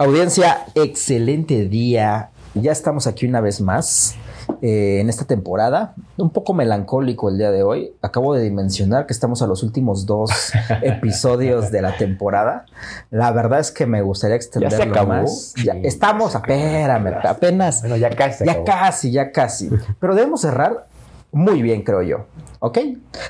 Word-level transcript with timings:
Audiencia, 0.00 0.64
excelente 0.74 1.68
día. 1.68 2.30
Ya 2.54 2.72
estamos 2.72 3.06
aquí 3.06 3.26
una 3.26 3.42
vez 3.42 3.60
más 3.60 4.14
eh, 4.62 4.98
en 4.98 5.10
esta 5.10 5.26
temporada. 5.26 5.94
Un 6.16 6.30
poco 6.30 6.54
melancólico 6.54 7.28
el 7.28 7.36
día 7.36 7.50
de 7.50 7.62
hoy. 7.62 7.92
Acabo 8.00 8.34
de 8.34 8.42
dimensionar 8.42 9.04
que 9.04 9.12
estamos 9.12 9.42
a 9.42 9.46
los 9.46 9.62
últimos 9.62 10.06
dos 10.06 10.30
episodios 10.82 11.70
de 11.70 11.82
la 11.82 11.98
temporada. 11.98 12.64
La 13.10 13.30
verdad 13.32 13.60
es 13.60 13.70
que 13.70 13.84
me 13.84 14.00
gustaría 14.00 14.36
extenderlo 14.36 14.78
¿Ya 14.78 14.84
se 14.84 14.90
acabó? 14.90 15.08
más. 15.08 15.52
Ya, 15.62 15.74
Sí, 15.74 15.80
estamos, 15.84 16.34
espérame, 16.34 17.18
apenas. 17.22 17.82
Bueno, 17.82 17.98
ya 17.98 18.08
casi. 18.08 18.46
Ya 18.46 18.52
acabó. 18.52 18.64
casi, 18.64 19.12
ya 19.12 19.32
casi. 19.32 19.68
Pero 20.00 20.14
debemos 20.14 20.40
cerrar 20.40 20.86
muy 21.32 21.62
bien, 21.62 21.82
creo 21.82 22.02
yo. 22.02 22.26
¿Ok? 22.62 22.78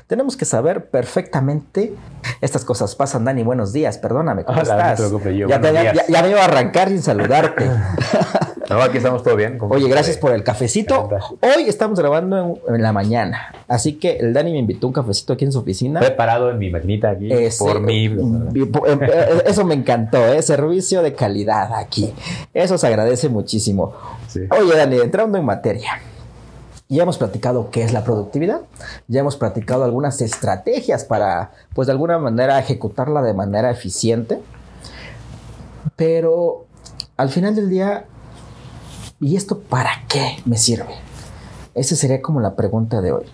Tenemos 0.07 0.35
que 0.35 0.43
saber 0.43 0.89
perfectamente 0.89 1.93
estas 2.41 2.65
cosas. 2.65 2.95
Pasan, 2.95 3.23
Dani, 3.23 3.43
buenos 3.43 3.71
días. 3.71 3.97
Perdóname, 3.97 4.43
¿cómo 4.43 4.59
Hola, 4.59 4.71
no 4.75 4.83
te 4.95 5.03
estás? 5.03 5.35
yo, 5.37 5.47
ya, 5.47 5.61
te- 5.61 5.71
me 6.21 6.29
iba 6.29 6.41
a 6.41 6.45
arrancar 6.45 6.89
sin 6.89 7.01
saludarte. 7.01 7.65
No, 8.69 8.81
aquí 8.81 8.99
estamos 8.99 9.21
todo 9.21 9.35
bien. 9.35 9.57
Oye, 9.59 9.89
gracias 9.89 10.15
por 10.15 10.31
el 10.31 10.45
cafecito. 10.45 11.09
Hoy 11.41 11.63
estamos 11.67 11.99
grabando 11.99 12.57
en, 12.69 12.75
en 12.75 12.81
la 12.81 12.93
mañana. 12.93 13.53
Así 13.67 13.95
que 13.99 14.15
el 14.15 14.31
Dani 14.33 14.53
me 14.53 14.59
invitó 14.59 14.87
un 14.87 14.93
cafecito 14.93 15.33
aquí 15.33 15.43
en 15.43 15.51
su 15.51 15.59
oficina. 15.59 15.99
Preparado 15.99 16.49
en 16.51 16.57
mi 16.57 16.69
maquinita 16.69 17.09
aquí 17.09 17.29
Ese- 17.29 17.61
por 17.61 17.81
mí. 17.81 18.07
po- 18.07 18.87
em- 18.87 19.03
eh, 19.03 19.43
Eso 19.45 19.65
me 19.65 19.73
encantó, 19.73 20.25
¿eh? 20.31 20.41
Servicio 20.41 21.01
de 21.01 21.13
calidad 21.13 21.73
aquí. 21.75 22.13
Eso 22.53 22.77
se 22.77 22.87
agradece 22.87 23.27
muchísimo. 23.27 23.93
Sí. 24.29 24.39
Oye, 24.57 24.73
Dani, 24.77 24.99
entrando 25.01 25.37
en 25.37 25.43
materia. 25.43 25.99
Ya 26.91 27.03
hemos 27.03 27.17
platicado 27.17 27.71
qué 27.71 27.83
es 27.83 27.93
la 27.93 28.03
productividad, 28.03 28.63
ya 29.07 29.21
hemos 29.21 29.37
platicado 29.37 29.85
algunas 29.85 30.19
estrategias 30.19 31.05
para, 31.05 31.51
pues 31.73 31.85
de 31.85 31.93
alguna 31.93 32.17
manera, 32.17 32.59
ejecutarla 32.59 33.21
de 33.21 33.33
manera 33.33 33.71
eficiente, 33.71 34.41
pero 35.95 36.65
al 37.15 37.29
final 37.29 37.55
del 37.55 37.69
día, 37.69 38.07
¿y 39.21 39.37
esto 39.37 39.59
para 39.59 40.03
qué 40.09 40.39
me 40.43 40.57
sirve? 40.57 40.95
Esa 41.75 41.95
sería 41.95 42.21
como 42.21 42.41
la 42.41 42.57
pregunta 42.57 42.99
de 42.99 43.13
hoy, 43.13 43.25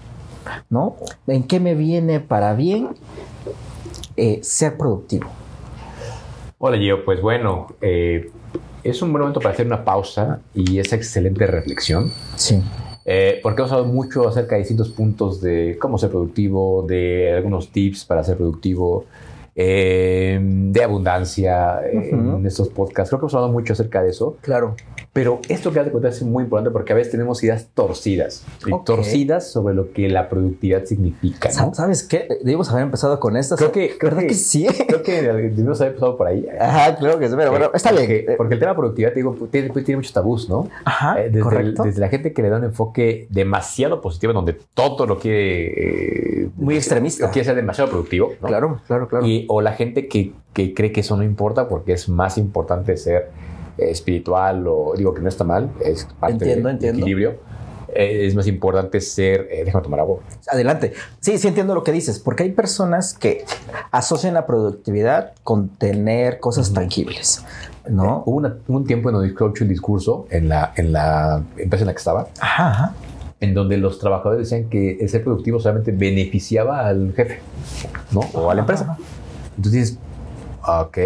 ¿no? 0.69 0.95
¿En 1.25 1.41
qué 1.41 1.59
me 1.59 1.73
viene 1.73 2.19
para 2.19 2.53
bien 2.53 2.89
eh, 4.17 4.39
ser 4.43 4.77
productivo? 4.77 5.29
Hola, 6.59 6.77
Gio. 6.77 7.03
Pues 7.03 7.23
bueno, 7.23 7.69
eh, 7.81 8.29
es 8.83 9.01
un 9.01 9.11
buen 9.11 9.21
momento 9.21 9.39
para 9.39 9.55
hacer 9.55 9.65
una 9.65 9.83
pausa 9.83 10.41
y 10.53 10.77
esa 10.77 10.95
excelente 10.95 11.47
reflexión. 11.47 12.11
Sí. 12.35 12.61
Eh, 13.09 13.39
porque 13.41 13.61
hemos 13.61 13.71
hablado 13.71 13.91
mucho 13.91 14.27
acerca 14.27 14.55
de 14.55 14.59
distintos 14.59 14.89
puntos 14.89 15.39
de 15.39 15.77
cómo 15.79 15.97
ser 15.97 16.09
productivo, 16.09 16.85
de 16.85 17.31
algunos 17.33 17.71
tips 17.71 18.03
para 18.03 18.21
ser 18.21 18.35
productivo, 18.35 19.05
eh, 19.55 20.37
de 20.41 20.83
abundancia 20.83 21.79
eh, 21.85 22.09
en 22.11 22.45
estos 22.45 22.67
podcasts. 22.67 23.09
Creo 23.09 23.21
que 23.21 23.23
hemos 23.23 23.33
hablado 23.33 23.53
mucho 23.53 23.71
acerca 23.71 24.03
de 24.03 24.09
eso. 24.09 24.35
Claro. 24.41 24.75
Pero 25.17 25.39
esto 25.49 25.71
que 25.73 25.79
has 25.79 25.85
de 25.87 25.91
contar 25.91 26.11
es 26.11 26.21
muy 26.21 26.43
importante 26.43 26.69
porque 26.69 26.93
a 26.93 26.95
veces 26.95 27.09
tenemos 27.09 27.43
ideas 27.43 27.69
torcidas. 27.73 28.45
Torcidas 28.85 29.51
sobre 29.51 29.73
lo 29.73 29.91
que 29.91 30.09
la 30.09 30.29
productividad 30.29 30.85
significa. 30.85 31.49
¿Sabes 31.49 32.03
qué? 32.03 32.27
Debimos 32.43 32.69
haber 32.69 32.83
empezado 32.83 33.19
con 33.19 33.35
estas. 33.35 33.57
Creo 33.57 33.71
que- 33.71 33.97
creo 33.97 34.11
¿Verdad 34.11 34.21
que, 34.21 34.27
que- 34.27 34.33
sí? 34.35 34.67
Creo 34.87 35.01
que 35.01 35.23
debimos 35.23 35.81
haber 35.81 35.93
empezado 35.93 36.17
por 36.17 36.27
ahí. 36.27 36.45
Ajá, 36.59 36.95
creo 36.97 37.17
que 37.17 37.29
sí. 37.29 37.33
Pero 37.35 37.49
bueno, 37.49 37.71
está 37.73 37.91
bien. 37.93 38.25
Porque 38.37 38.53
el 38.53 38.59
tema 38.59 38.73
de 38.73 38.77
productividad, 38.77 39.09
te 39.09 39.15
digo, 39.15 39.35
tiene, 39.49 39.69
tiene 39.69 39.95
muchos 39.95 40.13
tabús, 40.13 40.47
¿no? 40.47 40.69
Ajá, 40.85 41.19
Eh, 41.19 41.23
desde, 41.25 41.37
el- 41.39 41.43
correcto. 41.43 41.83
desde 41.83 41.99
la 41.99 42.09
gente 42.09 42.31
que 42.31 42.43
le 42.43 42.49
da 42.49 42.57
un 42.57 42.65
enfoque 42.65 43.25
demasiado 43.31 44.01
positivo, 44.01 44.33
donde 44.33 44.53
todo 44.75 45.07
lo 45.07 45.17
quiere. 45.17 46.43
eh, 46.43 46.49
Muy 46.57 46.75
extremista. 46.75 47.25
Lo 47.25 47.31
quiere 47.31 47.43
ser 47.45 47.55
demasiado 47.55 47.89
productivo, 47.89 48.33
¿no? 48.39 48.47
Claro, 48.47 48.81
claro, 48.85 49.07
claro. 49.07 49.25
Y, 49.25 49.45
o 49.49 49.61
la 49.61 49.71
gente 49.73 50.07
que, 50.07 50.33
que 50.53 50.75
cree 50.75 50.91
que 50.91 50.99
eso 50.99 51.17
no 51.17 51.23
importa 51.23 51.67
porque 51.67 51.93
es 51.93 52.07
más 52.07 52.37
importante 52.37 52.95
ser 52.97 53.29
espiritual 53.77 54.65
o 54.67 54.93
digo 54.97 55.13
que 55.13 55.21
no 55.21 55.29
está 55.29 55.43
mal, 55.43 55.69
es 55.83 56.05
parte 56.19 56.33
Entiendo, 56.51 56.69
del 56.69 56.95
equilibrio. 56.95 57.35
Eh, 57.95 58.27
es 58.27 58.35
más 58.35 58.45
importante 58.47 58.99
ser. 59.01 59.47
eh, 59.49 59.63
déjame 59.65 59.83
tomar 59.83 59.99
agua. 60.01 60.19
Adelante. 60.51 60.93
Sí, 61.19 61.37
sí 61.37 61.47
entiendo 61.47 61.73
lo 61.73 61.83
que 61.83 61.91
dices, 61.91 62.19
porque 62.19 62.43
hay 62.43 62.51
personas 62.51 63.13
que 63.13 63.45
asocian 63.91 64.33
la 64.33 64.45
productividad 64.45 65.31
con 65.43 65.69
tener 65.69 66.39
cosas 66.39 66.73
tangibles, 66.73 67.43
¿no? 67.89 68.23
Hubo 68.25 68.35
una- 68.37 68.57
un 68.67 68.85
tiempo 68.85 69.09
en 69.09 69.13
donde 69.13 69.29
escuché 69.29 69.63
un 69.63 69.69
discurso 69.69 70.27
en 70.29 70.49
la, 70.49 70.73
en 70.75 70.91
la 70.91 71.41
empresa 71.57 71.83
en 71.83 71.87
la 71.87 71.93
que 71.93 71.97
estaba, 71.99 72.27
Ajá, 72.39 72.69
ajá. 72.71 72.93
en 73.39 73.53
donde 73.53 73.77
los 73.77 73.97
trabajadores 73.99 74.49
decían 74.49 74.69
que 74.69 74.97
el 74.99 75.07
ser 75.09 75.23
productivo 75.23 75.59
solamente 75.59 75.91
beneficiaba 75.91 76.85
al 76.85 77.13
jefe, 77.15 77.39
¿no? 78.11 78.19
O 78.33 78.51
a 78.51 78.53
la 78.55 78.61
empresa. 78.61 78.97
Entonces 79.55 79.97
ok, 80.67 80.97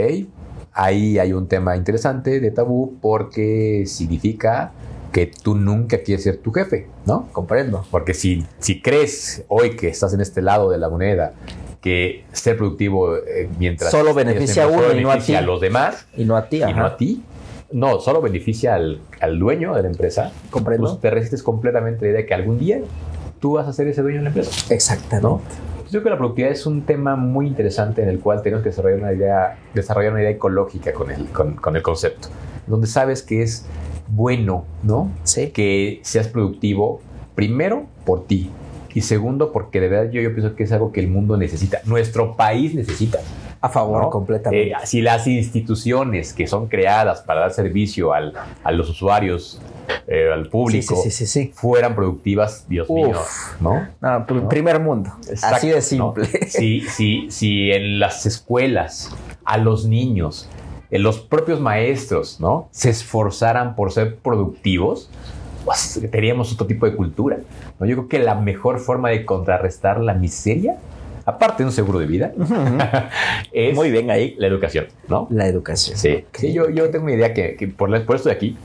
ahí 0.74 1.20
hay 1.20 1.34
un 1.34 1.48
tema 1.48 1.76
interesante 1.76 2.40
de 2.40 2.52
tabú 2.52 2.98
porque 3.02 3.84
significa 3.88 4.72
que 5.12 5.28
tú 5.28 5.56
nunca 5.56 6.00
quieres 6.00 6.24
ser 6.24 6.38
tu 6.38 6.52
jefe, 6.52 6.88
¿no? 7.06 7.28
Comprendo. 7.34 7.86
Porque 7.92 8.14
si, 8.14 8.46
si 8.60 8.82
crees 8.82 9.44
hoy 9.50 9.76
que 9.76 9.90
estás 9.90 10.14
en 10.14 10.22
este 10.22 10.42
lado 10.42 10.70
de 10.70 10.78
la 10.78 10.90
moneda, 10.90 11.34
que 11.82 12.24
ser 12.32 12.58
productivo 12.58 13.18
eh, 13.18 13.50
mientras 13.60 13.92
Solo 13.92 14.14
beneficia 14.14 14.66
a 14.66 14.68
uno 14.68 14.94
y 14.94 15.02
no 15.02 15.12
a 15.12 15.18
ti. 15.18 15.34
a 15.36 15.42
los 15.42 15.60
demás 15.60 16.06
Y 16.16 16.26
no 16.26 16.38
a 16.38 16.48
ti, 16.48 16.62
y 16.64 16.74
no 16.74 16.86
a 16.86 16.96
ti, 16.96 17.24
no, 17.72 18.00
solo 18.00 18.22
beneficia 18.22 18.76
al, 18.76 19.02
al 19.20 19.40
dueño 19.40 19.74
de 19.74 19.82
la 19.82 19.90
empresa, 19.90 20.32
Comprendo. 20.50 20.88
pues 20.88 21.02
te 21.02 21.10
resistes 21.10 21.42
completamente 21.44 22.00
a 22.00 22.02
la 22.04 22.10
idea 22.10 22.22
de 22.22 22.26
que 22.28 22.34
algún 22.34 22.60
día 22.60 22.80
tú 23.40 23.54
vas 23.54 23.68
a 23.68 23.74
ser 23.74 23.88
ese 23.88 24.02
dueño 24.02 24.18
de 24.20 24.24
la 24.24 24.30
empresa. 24.30 24.74
Exactamente. 24.74 25.28
¿no? 25.28 25.42
Yo 25.92 26.00
creo 26.00 26.04
que 26.04 26.10
la 26.12 26.18
productividad 26.18 26.54
es 26.54 26.66
un 26.66 26.84
tema 26.84 27.18
muy 27.18 27.48
interesante 27.48 28.02
en 28.02 28.08
el 28.08 28.20
cual 28.22 28.42
tenemos 28.42 28.64
que 28.64 28.70
desarrollar 28.70 29.00
una 29.00 29.12
idea, 29.14 29.58
desarrollar 29.74 30.14
una 30.14 30.22
idea 30.22 30.32
ecológica 30.32 30.94
con 30.94 31.12
el, 31.12 31.26
con, 31.32 31.56
con 31.56 31.76
el 31.76 31.82
concepto, 31.82 32.30
donde 32.66 32.88
sabes 32.88 33.22
que 33.22 33.42
es 33.42 33.66
bueno, 34.08 34.64
¿no? 34.84 35.12
Sí. 35.24 35.50
Que 35.50 36.00
seas 36.04 36.30
productivo, 36.30 37.02
primero 37.36 37.88
por 38.06 38.26
ti, 38.26 38.50
y 38.94 39.02
segundo 39.02 39.52
porque 39.52 39.82
de 39.82 39.90
verdad 39.90 40.12
yo, 40.12 40.22
yo 40.22 40.34
pienso 40.34 40.56
que 40.56 40.64
es 40.64 40.72
algo 40.72 40.94
que 40.94 41.02
el 41.02 41.10
mundo 41.10 41.36
necesita, 41.36 41.82
nuestro 41.84 42.38
país 42.38 42.74
necesita. 42.74 43.20
A 43.64 43.70
favor, 43.70 44.02
¿no? 44.02 44.10
completamente. 44.10 44.72
Eh, 44.72 44.76
si 44.86 45.02
las 45.02 45.28
instituciones 45.28 46.34
que 46.34 46.48
son 46.48 46.68
creadas 46.68 47.22
para 47.22 47.42
dar 47.42 47.52
servicio 47.52 48.12
al- 48.12 48.34
a 48.64 48.72
los 48.72 48.90
usuarios, 48.90 49.62
eh, 50.08 50.30
al 50.34 50.48
público, 50.50 50.96
Sí, 50.96 51.10
sí, 51.10 51.12
sí, 51.12 51.26
sí, 51.28 51.46
sí. 51.48 51.52
fueran 51.54 51.96
productivas, 51.96 52.66
Dios 52.68 52.88
Uf. 52.90 52.96
mío, 53.08 53.20
¿no? 53.60 53.88
No, 54.02 54.26
pr- 54.28 54.42
¿No? 54.44 54.50
primer 54.50 54.80
mundo. 54.80 55.12
Exacto, 55.30 55.56
Así 55.56 55.68
de 55.70 55.76
¿no? 55.76 55.82
simple. 55.82 56.26
Si, 56.48 56.82
si, 56.82 57.32
si 57.32 57.72
en 57.72 58.00
las 58.00 58.26
escuelas 58.26 59.16
a 59.46 59.58
los 59.58 59.86
niños, 59.86 60.48
en 60.90 61.04
los 61.04 61.20
propios 61.20 61.60
maestros, 61.60 62.40
¿no? 62.40 62.68
Se 62.72 62.90
esforzaran 62.90 63.76
por 63.76 63.92
ser 63.92 64.18
productivos, 64.18 65.10
pues 65.66 66.00
tendríamos 66.02 66.52
otro 66.54 66.66
tipo 66.68 66.86
de 66.86 66.96
cultura. 66.96 67.38
¿no? 67.80 67.86
Yo 67.86 67.96
creo 67.96 68.08
que 68.10 68.20
la 68.20 68.36
mejor 68.36 68.80
forma 68.80 69.10
de 69.10 69.26
contrarrestar 69.26 70.00
la 70.02 70.14
miseria, 70.16 70.78
aparte 71.26 71.64
de 71.64 71.68
un 71.68 71.72
seguro 71.72 72.00
de 72.00 72.08
vida, 72.08 72.32
es 73.52 73.76
Muy 73.76 73.92
bien 73.92 74.10
ahí. 74.12 74.36
la 74.38 74.48
educación, 74.48 74.88
¿no? 75.08 75.28
La 75.30 75.48
educación. 75.48 75.98
Sí, 75.98 76.26
Ok. 76.28 76.38
sí 76.38 76.54
yo, 76.54 76.70
yo 76.70 76.90
tengo 76.90 77.06
una 77.06 77.14
idea 77.14 77.34
que, 77.34 77.56
que 77.56 77.68
por, 77.68 77.90
la- 77.90 78.06
por 78.06 78.16
esto 78.16 78.30
de 78.30 78.36
aquí, 78.36 78.58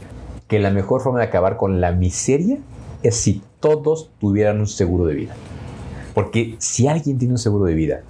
que 0.48 0.58
la 0.58 0.70
mejor 0.70 1.00
forma 1.02 1.18
de 1.20 1.26
acabar 1.26 1.56
con 1.56 1.80
la 1.80 1.92
miseria 1.92 2.58
es 3.02 3.16
si 3.16 3.42
todos 3.60 4.10
tuvieran 4.20 4.60
un 4.60 4.66
seguro 4.66 5.06
de 5.06 5.14
vida. 5.14 5.34
Porque 6.14 6.54
si 6.58 6.88
alguien 6.88 7.18
tiene 7.18 7.34
un 7.34 7.38
seguro 7.38 7.64
de 7.64 7.74
vida 7.74 8.02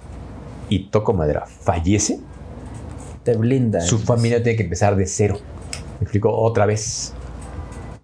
y 0.69 0.85
toco 0.89 1.13
madera, 1.13 1.45
fallece, 1.45 2.19
Te 3.23 3.35
blinda. 3.35 3.81
su 3.81 3.99
familia 3.99 4.41
tiene 4.43 4.55
que 4.55 4.63
empezar 4.63 4.95
de 4.95 5.05
cero. 5.07 5.37
Me 5.99 6.03
explico 6.03 6.31
otra 6.31 6.65
vez. 6.65 7.13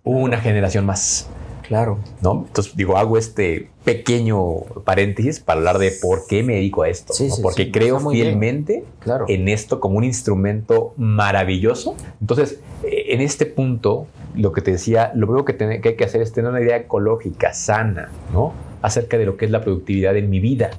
Una 0.03 0.37
generación 0.39 0.85
más. 0.85 1.27
Claro. 1.67 1.99
¿no? 2.21 2.43
Entonces, 2.47 2.75
digo, 2.75 2.97
hago 2.97 3.17
este 3.17 3.69
pequeño 3.85 4.37
paréntesis 4.83 5.39
para 5.39 5.59
hablar 5.59 5.77
de 5.77 5.93
por 6.01 6.27
qué 6.27 6.43
me 6.43 6.55
dedico 6.55 6.83
a 6.83 6.89
esto. 6.89 7.13
Sí, 7.13 7.29
¿no? 7.29 7.35
sí, 7.35 7.41
Porque 7.41 7.63
sí, 7.65 7.71
creo 7.71 7.99
fielmente 8.09 8.83
Claro. 8.99 9.25
en 9.29 9.47
esto 9.47 9.79
como 9.79 9.97
un 9.97 10.03
instrumento 10.03 10.93
maravilloso. 10.97 11.95
Entonces, 12.19 12.59
eh, 12.83 13.05
en 13.13 13.21
este 13.21 13.45
punto, 13.45 14.07
lo 14.35 14.51
que 14.51 14.61
te 14.61 14.71
decía, 14.71 15.11
lo 15.15 15.27
primero 15.27 15.45
que, 15.45 15.53
tiene- 15.53 15.81
que 15.81 15.89
hay 15.89 15.95
que 15.95 16.03
hacer 16.05 16.21
es 16.21 16.31
tener 16.33 16.49
una 16.51 16.61
idea 16.61 16.77
ecológica, 16.77 17.53
sana, 17.53 18.09
¿no? 18.33 18.53
Acerca 18.81 19.17
de 19.17 19.25
lo 19.25 19.37
que 19.37 19.45
es 19.45 19.51
la 19.51 19.61
productividad 19.61 20.15
en 20.17 20.29
mi 20.29 20.39
vida 20.39 20.71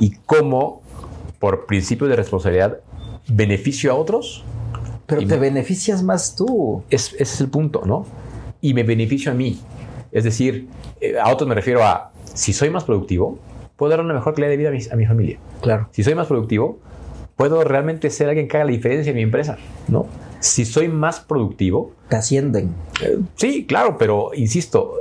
y 0.00 0.16
cómo, 0.26 0.82
por 1.38 1.66
principio 1.66 2.06
de 2.06 2.16
responsabilidad, 2.16 2.78
beneficio 3.28 3.92
a 3.92 3.94
otros. 3.94 4.44
Pero 5.06 5.20
te 5.22 5.26
me- 5.34 5.38
beneficias 5.38 6.02
más 6.02 6.36
tú. 6.36 6.82
Es, 6.90 7.12
ese 7.14 7.22
es 7.22 7.40
el 7.40 7.48
punto, 7.48 7.82
¿no? 7.84 8.06
Y 8.60 8.74
me 8.74 8.82
beneficio 8.82 9.32
a 9.32 9.34
mí. 9.34 9.58
Es 10.12 10.24
decir, 10.24 10.68
eh, 11.00 11.16
a 11.18 11.30
otros 11.32 11.48
me 11.48 11.54
refiero 11.54 11.84
a, 11.84 12.12
si 12.34 12.52
soy 12.52 12.70
más 12.70 12.84
productivo, 12.84 13.38
puedo 13.76 13.90
dar 13.90 14.00
una 14.00 14.14
mejor 14.14 14.34
calidad 14.34 14.50
de 14.50 14.56
vida 14.56 14.68
a 14.68 14.72
mi, 14.72 14.78
a 14.90 14.96
mi 14.96 15.06
familia. 15.06 15.38
Claro. 15.60 15.88
Si 15.92 16.02
soy 16.02 16.14
más 16.14 16.26
productivo, 16.26 16.78
puedo 17.36 17.62
realmente 17.64 18.10
ser 18.10 18.28
alguien 18.28 18.48
que 18.48 18.56
haga 18.56 18.64
la 18.66 18.72
diferencia 18.72 19.10
en 19.10 19.16
mi 19.16 19.22
empresa, 19.22 19.56
¿no? 19.88 20.06
Si 20.40 20.64
soy 20.64 20.88
más 20.88 21.20
productivo, 21.20 21.92
Te 22.08 22.16
ascienden. 22.16 22.74
eh, 23.02 23.18
sí, 23.36 23.66
claro, 23.66 23.96
pero 23.98 24.30
insisto, 24.34 24.94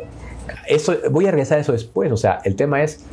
eso, 0.68 0.96
voy 1.12 1.26
a 1.28 1.32
regresar 1.32 1.58
a 1.58 1.62
eso 1.62 1.72
después. 1.72 2.12
O 2.12 2.18
sea, 2.18 2.40
el 2.44 2.56
tema 2.56 2.82
es 2.84 3.04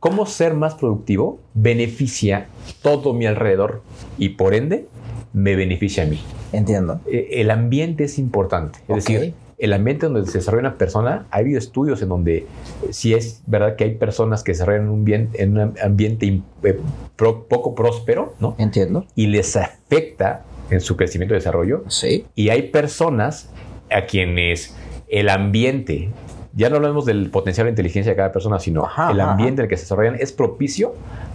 cómo 0.00 0.26
ser 0.26 0.54
más 0.54 0.74
productivo 0.74 1.38
beneficia 1.54 2.46
todo 2.82 3.12
mi 3.14 3.26
alrededor 3.26 3.82
y 4.18 4.30
por 4.30 4.54
ende 4.54 4.86
me 5.32 5.56
beneficia 5.56 6.04
a 6.04 6.06
mí. 6.06 6.20
Entiendo. 6.52 7.00
Eh, 7.06 7.28
el 7.32 7.50
ambiente 7.50 8.04
es 8.04 8.18
importante. 8.18 8.78
Es 8.88 9.04
decir, 9.04 9.34
el 9.58 9.72
ambiente 9.72 10.06
donde 10.06 10.26
se 10.30 10.38
desarrolla 10.38 10.68
una 10.68 10.78
persona, 10.78 11.26
ha 11.30 11.38
habido 11.38 11.58
estudios 11.58 12.00
en 12.02 12.08
donde 12.08 12.36
eh, 12.38 12.46
sí 12.90 13.14
es 13.14 13.42
verdad 13.46 13.76
que 13.76 13.84
hay 13.84 13.94
personas 13.94 14.42
que 14.42 14.52
se 14.54 14.60
desarrollan 14.62 14.88
un, 14.88 15.04
bien- 15.04 15.30
en 15.34 15.58
un 15.58 15.74
ambiente 15.82 16.40
eh, 16.62 16.80
pro- 17.16 17.44
poco 17.46 17.74
próspero, 17.74 18.34
¿no? 18.40 18.54
Entiendo. 18.58 19.06
Y 19.16 19.26
les 19.28 19.56
afecta 19.56 20.44
en 20.70 20.80
su 20.80 20.96
crecimiento 20.96 21.34
y 21.34 21.38
desarrollo. 21.38 21.84
Sí. 21.88 22.26
Y 22.34 22.48
hay 22.50 22.62
personas 22.70 23.50
a 23.90 24.06
quienes 24.06 24.74
el 25.08 25.28
ambiente, 25.28 26.10
ya 26.54 26.70
no 26.70 26.76
hablamos 26.76 27.04
del 27.04 27.30
potencial 27.30 27.66
de 27.66 27.70
inteligencia 27.70 28.12
de 28.12 28.16
cada 28.16 28.32
persona, 28.32 28.58
sino 28.58 28.84
Ajá, 28.84 29.10
el 29.12 29.20
ajá, 29.20 29.32
ambiente 29.32 29.60
en 29.60 29.64
el 29.64 29.68
que 29.68 29.76
se 29.76 29.82
desarrollan 29.82 30.16
es 30.18 30.32
propicio 30.32 30.94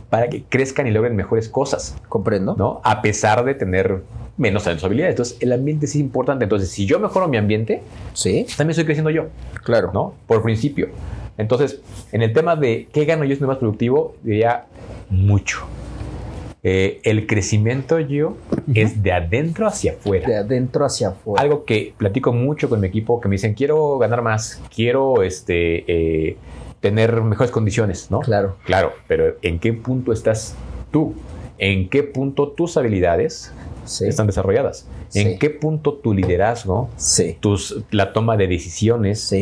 para 0.09 0.27
que 0.29 0.43
crezcan 0.43 0.87
y 0.87 0.91
logren 0.91 1.15
mejores 1.15 1.47
cosas, 1.49 1.95
Comprendo. 2.09 2.55
¿no? 2.57 2.81
A 2.83 3.01
pesar 3.01 3.45
de 3.45 3.53
tener 3.53 4.01
menos 4.37 4.65
habilidades. 4.67 5.11
Entonces, 5.13 5.37
el 5.41 5.51
ambiente 5.51 5.85
sí 5.85 5.99
es 5.99 6.03
importante. 6.03 6.45
Entonces, 6.45 6.69
si 6.69 6.85
yo 6.85 6.97
mejoro 6.99 7.27
mi 7.27 7.37
ambiente, 7.37 7.83
Sí. 8.13 8.45
también 8.57 8.71
estoy 8.71 8.85
creciendo 8.85 9.09
yo, 9.11 9.25
Claro. 9.63 9.91
¿no? 9.93 10.13
Por 10.27 10.41
principio. 10.41 10.87
Entonces, 11.37 11.81
en 12.11 12.21
el 12.21 12.33
tema 12.33 12.55
de 12.55 12.87
qué 12.91 13.05
gano 13.05 13.23
yo 13.23 13.31
siendo 13.35 13.47
más 13.47 13.57
productivo, 13.57 14.15
diría 14.23 14.65
mucho. 15.09 15.59
Eh, 16.61 16.99
el 17.03 17.25
crecimiento 17.25 17.99
yo 17.99 18.35
es 18.73 19.01
de 19.01 19.13
adentro 19.13 19.65
hacia 19.65 19.93
afuera. 19.93 20.27
De 20.27 20.35
adentro 20.35 20.85
hacia 20.85 21.09
afuera. 21.09 21.41
Algo 21.41 21.63
que 21.63 21.93
platico 21.97 22.33
mucho 22.33 22.67
con 22.69 22.81
mi 22.81 22.87
equipo, 22.87 23.21
que 23.21 23.29
me 23.29 23.35
dicen, 23.35 23.53
quiero 23.53 23.97
ganar 23.97 24.21
más, 24.21 24.61
quiero 24.73 25.23
este, 25.23 25.85
eh, 26.29 26.37
tener 26.81 27.21
mejores 27.21 27.51
condiciones, 27.51 28.11
¿no? 28.11 28.19
Claro. 28.19 28.57
Claro, 28.65 28.91
pero 29.07 29.35
¿en 29.41 29.59
qué 29.59 29.71
punto 29.73 30.11
estás 30.11 30.55
tú? 30.91 31.13
¿En 31.57 31.89
qué 31.89 32.03
punto 32.03 32.49
tus 32.49 32.75
habilidades 32.77 33.53
Sí. 33.85 34.05
están 34.07 34.27
desarrolladas? 34.27 34.85
Sí. 35.07 35.21
¿En 35.21 35.39
qué 35.39 35.49
punto 35.49 35.93
tu 35.93 36.13
liderazgo, 36.13 36.89
Sí. 36.97 37.37
tus, 37.39 37.83
la 37.91 38.13
toma 38.13 38.37
de 38.37 38.47
decisiones, 38.47 39.33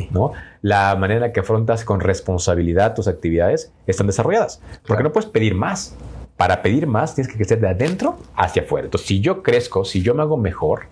la 0.61 0.95
manera 0.95 1.15
en 1.17 1.21
la 1.21 1.33
que 1.33 1.39
afrontas 1.41 1.83
con 1.83 1.99
responsabilidad 1.99 2.93
tus 2.95 3.07
actividades 3.07 3.71
están 3.87 4.07
desarrolladas? 4.07 4.61
Porque 4.81 4.85
Claro. 4.87 5.03
no 5.05 5.11
puedes 5.13 5.29
pedir 5.29 5.53
más. 5.55 5.95
Para 6.37 6.61
pedir 6.61 6.85
más 6.87 7.15
tienes 7.15 7.31
que 7.31 7.37
crecer 7.37 7.59
de 7.59 7.67
adentro 7.69 8.17
hacia 8.35 8.61
afuera. 8.61 8.85
Entonces, 8.85 9.07
si 9.07 9.19
yo 9.21 9.41
crezco, 9.43 9.83
si 9.85 10.01
yo 10.03 10.13
me 10.13 10.21
hago 10.21 10.37
mejor, 10.37 10.83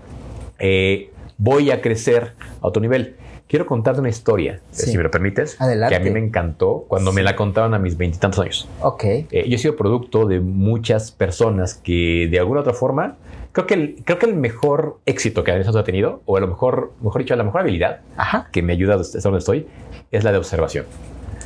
eh, 0.60 1.12
voy 1.38 1.72
a 1.72 1.82
crecer 1.82 2.34
a 2.62 2.68
otro 2.68 2.82
nivel. 2.82 3.16
Quiero 3.48 3.68
contarte 3.68 4.00
una 4.00 4.10
historia, 4.10 4.60
Sí. 4.72 4.90
si 4.90 4.98
me 4.98 5.04
lo 5.04 5.12
permites, 5.12 5.62
Adelante. 5.62 5.96
que 5.96 6.02
a 6.02 6.04
mí 6.04 6.10
me 6.10 6.20
encantó 6.20 6.86
cuando 6.88 7.12
me 7.14 7.22
la 7.22 7.36
contaron 7.36 7.76
a 7.76 7.80
mis 7.80 7.96
veintitantos 7.96 8.40
años. 8.40 8.68
Ok. 8.82 9.04
Eh, 9.04 9.28
yo 9.48 9.56
he 9.56 9.60
sido 9.60 9.76
producto 9.76 10.26
de 10.26 10.40
muchas 10.40 11.12
personas 11.12 11.76
que 11.76 12.28
de 12.32 12.40
alguna 12.40 12.62
u 12.62 12.62
otra 12.62 12.74
forma, 12.74 13.18
creo 13.52 13.68
que 13.68 13.76
el, 13.76 13.96
creo 14.04 14.18
que 14.18 14.26
el 14.26 14.34
mejor 14.34 14.98
éxito 15.06 15.44
que 15.44 15.52
a 15.52 15.56
veces 15.56 15.76
ha 15.76 15.84
tenido, 15.84 16.24
o 16.26 16.38
a 16.38 16.40
lo 16.40 16.48
mejor, 16.48 16.94
mejor 17.02 17.22
dicho, 17.22 17.36
la 17.36 17.44
mejor 17.44 17.62
habilidad 17.62 18.00
Ajá. 18.18 18.48
que 18.52 18.64
me 18.64 18.74
ayuda 18.74 18.96
a 18.96 19.02
estar 19.02 19.22
donde 19.22 19.40
estoy, 19.40 19.68
es 20.12 20.24
la 20.24 20.32
de 20.32 20.40
observación, 20.40 20.86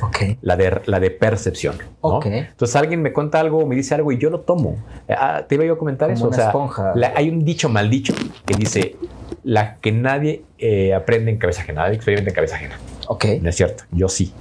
Ok. 0.02 0.38
la 0.42 0.56
de, 0.56 0.80
la 0.86 1.00
de 1.00 1.10
percepción. 1.10 1.76
¿no? 2.02 2.08
Ok. 2.16 2.26
Entonces 2.26 2.76
alguien 2.76 3.02
me 3.02 3.12
cuenta 3.12 3.40
algo, 3.40 3.66
me 3.66 3.74
dice 3.76 3.94
algo 3.94 4.12
y 4.12 4.18
yo 4.18 4.30
lo 4.30 4.40
tomo. 4.40 4.76
Eh, 5.08 5.14
ah, 5.16 5.44
te 5.48 5.54
iba 5.56 5.64
yo 5.64 5.74
a 5.74 5.78
comentar 5.78 6.08
Como 6.08 6.16
eso. 6.16 6.26
una 6.28 6.36
o 6.36 6.38
sea, 6.38 6.46
esponja. 6.46 6.92
la- 6.94 7.12
hay 7.16 7.28
un 7.28 7.44
dicho 7.44 7.68
mal 7.68 7.90
dicho 7.90 8.14
que 8.46 8.54
dice, 8.54 8.96
la 9.44 9.76
que 9.76 9.92
nadie 9.92 10.42
eh, 10.58 10.94
aprende 10.94 11.30
en 11.30 11.38
cabeza 11.38 11.62
ajena, 11.62 11.82
nadie 11.82 11.96
experimenta 11.96 12.30
en 12.30 12.34
cabeza 12.34 12.56
ajena. 12.56 12.78
Ok. 13.08 13.24
No 13.42 13.48
es 13.50 13.56
cierto, 13.56 13.84
yo 13.92 14.08
sí. 14.08 14.32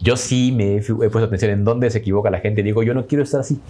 Yo 0.00 0.16
sí 0.16 0.52
me 0.54 0.76
he, 0.76 0.78
he 0.78 0.82
puesto 1.10 1.24
atención 1.24 1.50
en 1.50 1.64
dónde 1.64 1.90
se 1.90 1.98
equivoca 1.98 2.30
la 2.30 2.38
gente. 2.40 2.62
Digo, 2.62 2.82
yo 2.84 2.94
no 2.94 3.06
quiero 3.06 3.24
estar 3.24 3.40
así. 3.40 3.60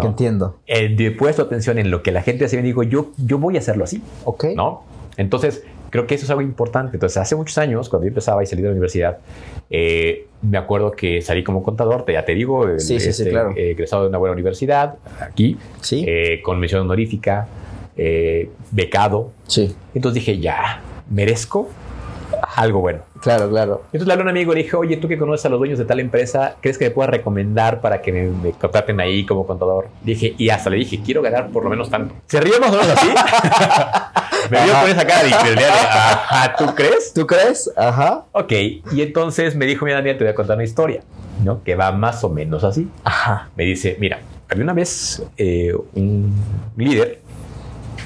Que 0.00 0.06
Entiendo. 0.08 0.58
Eh, 0.66 0.96
he 0.98 1.10
puesto 1.12 1.42
atención 1.42 1.78
en 1.78 1.92
lo 1.92 2.02
que 2.02 2.10
la 2.10 2.20
gente 2.22 2.44
hace 2.44 2.58
y 2.58 2.62
digo, 2.62 2.82
yo, 2.82 3.12
yo 3.18 3.38
voy 3.38 3.54
a 3.54 3.60
hacerlo 3.60 3.84
así, 3.84 4.02
Ok. 4.24 4.46
¿no? 4.56 4.82
Entonces, 5.16 5.62
creo 5.90 6.06
que 6.06 6.14
eso 6.14 6.24
es 6.24 6.30
algo 6.30 6.42
importante. 6.42 6.96
Entonces, 6.96 7.16
hace 7.18 7.36
muchos 7.36 7.56
años, 7.58 7.88
cuando 7.88 8.04
yo 8.06 8.08
empezaba 8.08 8.42
y 8.42 8.46
salí 8.46 8.62
de 8.62 8.68
la 8.68 8.72
universidad, 8.72 9.18
eh, 9.70 10.26
me 10.42 10.58
acuerdo 10.58 10.92
que 10.92 11.22
salí 11.22 11.42
como 11.44 11.62
contador, 11.62 12.04
te- 12.04 12.12
ya 12.12 12.24
te 12.24 12.34
digo, 12.34 12.64
el- 12.68 12.80
Sí, 12.80 13.00
sí, 13.00 13.12
sí, 13.12 13.28
claro. 13.28 13.50
eh, 13.56 13.70
egresado 13.72 14.02
de 14.02 14.08
una 14.08 14.18
buena 14.18 14.32
universidad, 14.34 14.94
aquí, 15.20 15.56
Sí. 15.80 16.04
eh, 16.06 16.40
con 16.42 16.58
mención 16.60 16.82
honorífica, 16.82 17.46
eh, 17.96 18.50
becado. 18.70 19.30
sí. 19.46 19.74
Entonces 19.94 20.22
dije, 20.24 20.38
ya, 20.38 20.80
merezco 21.10 21.68
algo 22.56 22.80
bueno. 22.80 23.00
Claro, 23.22 23.48
claro. 23.48 23.82
Entonces 23.86 24.06
le 24.06 24.12
hablé 24.12 24.22
a 24.22 24.24
un 24.24 24.30
amigo 24.30 24.52
y 24.52 24.56
le 24.56 24.62
dije, 24.64 24.76
oye, 24.76 24.96
tú 24.98 25.08
que 25.08 25.16
conoces 25.16 25.46
a 25.46 25.48
los 25.48 25.58
dueños 25.58 25.78
de 25.78 25.84
tal 25.86 26.00
empresa, 26.00 26.56
¿crees 26.60 26.76
que 26.76 26.84
me 26.86 26.90
puedas 26.90 27.10
recomendar 27.10 27.80
para 27.80 28.02
que 28.02 28.12
me, 28.12 28.24
me 28.28 28.50
contraten 28.52 29.00
ahí 29.00 29.24
como 29.24 29.46
contador? 29.46 29.88
Dije, 30.02 30.34
y 30.36 30.50
hasta 30.50 30.68
le 30.70 30.76
dije, 30.76 31.00
quiero 31.04 31.22
ganar 31.22 31.48
por 31.48 31.64
lo 31.64 31.70
menos 31.70 31.88
tanto. 31.88 32.14
Se 32.26 32.40
rió 32.40 32.60
más 32.60 32.70
o 32.70 32.72
menos 32.72 32.88
así. 32.90 33.08
me 34.50 34.62
vio 34.64 34.72
Ajá. 34.72 34.82
con 34.82 34.90
esa 34.90 35.06
cara 35.06 35.22
de 35.22 35.28
incredulidad 35.30 35.68
de, 35.72 35.88
ajá, 35.88 36.56
¿tú 36.56 36.74
crees? 36.74 37.12
¿Tú 37.14 37.26
crees? 37.26 37.70
Ajá. 37.76 38.24
Ok, 38.32 38.52
y 38.92 39.00
entonces 39.02 39.54
me 39.56 39.66
dijo, 39.66 39.84
mira, 39.84 39.98
Daniel, 39.98 40.16
te 40.18 40.24
voy 40.24 40.32
a 40.32 40.34
contar 40.34 40.56
una 40.56 40.64
historia, 40.64 41.02
¿no? 41.44 41.62
Que 41.62 41.74
va 41.74 41.92
más 41.92 42.22
o 42.24 42.28
menos 42.28 42.64
así. 42.64 42.88
Ajá. 43.04 43.48
Me 43.56 43.64
dice, 43.64 43.96
mira, 44.00 44.20
había 44.48 44.64
una 44.64 44.72
vez 44.74 45.22
eh, 45.36 45.72
un 45.94 46.32
líder 46.76 47.20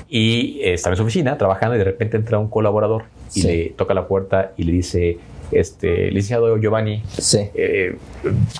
y 0.08 0.60
eh, 0.62 0.74
estaba 0.74 0.94
en 0.94 0.96
su 0.96 1.02
oficina 1.04 1.36
trabajando 1.38 1.74
y 1.76 1.78
de 1.78 1.84
repente 1.84 2.16
entra 2.16 2.38
un 2.38 2.48
colaborador 2.48 3.04
y 3.34 3.40
Sí. 3.42 3.46
le 3.46 3.64
toca 3.70 3.94
la 3.94 4.08
puerta 4.08 4.52
y 4.56 4.64
le 4.64 4.72
dice, 4.72 5.18
este, 5.52 6.10
licenciado 6.10 6.56
Giovanni, 6.58 7.02
Sí. 7.18 7.50
eh, 7.54 7.96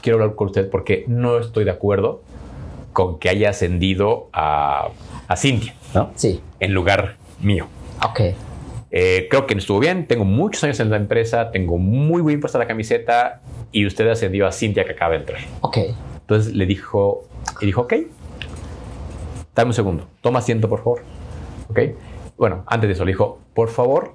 quiero 0.03 0.21
hablar 0.21 0.37
con 0.37 0.49
usted 0.49 0.69
porque 0.71 1.05
no 1.09 1.39
estoy 1.39 1.65
de 1.65 1.71
acuerdo 1.73 2.23
con 2.93 3.19
que 3.19 3.29
haya 3.29 3.51
ascendido 3.51 4.29
a, 4.33 4.89
a 5.29 5.37
Cintia, 5.37 5.75
¿no? 5.95 6.11
Sí. 6.17 6.41
En 6.59 6.73
lugar 6.75 7.17
mío. 7.41 7.67
Ok. 8.05 8.21
Eh, 8.93 9.29
creo 9.31 9.47
que 9.47 9.55
estuvo 9.55 9.79
bien, 9.79 10.07
tengo 10.07 10.25
muchos 10.25 10.65
años 10.65 10.81
en 10.81 10.91
la 10.91 10.97
empresa, 10.97 11.53
tengo 11.53 11.79
muy 11.79 12.23
bien 12.23 12.41
puesta 12.41 12.59
la 12.59 12.67
camiseta 12.67 13.41
y 13.71 13.87
usted 13.87 14.09
ascendió 14.09 14.47
a 14.47 14.53
Cintia 14.53 14.85
que 14.85 14.93
acaba 14.93 15.13
de 15.13 15.19
entrar. 15.19 15.41
Ok. 15.61 15.79
Entonces 16.21 16.55
le 16.55 16.67
dijo, 16.67 17.25
y 17.61 17.67
dijo, 17.67 17.83
ok, 17.83 17.95
dame 19.55 19.69
un 19.69 19.75
segundo, 19.75 20.09
toma 20.21 20.41
asiento, 20.41 20.69
por 20.69 20.79
favor. 20.79 21.03
Ok. 21.69 21.81
Bueno, 22.37 22.65
antes 22.67 22.89
de 22.89 22.95
eso 22.95 23.05
le 23.05 23.13
dijo, 23.13 23.39
por 23.55 23.69
favor, 23.69 24.13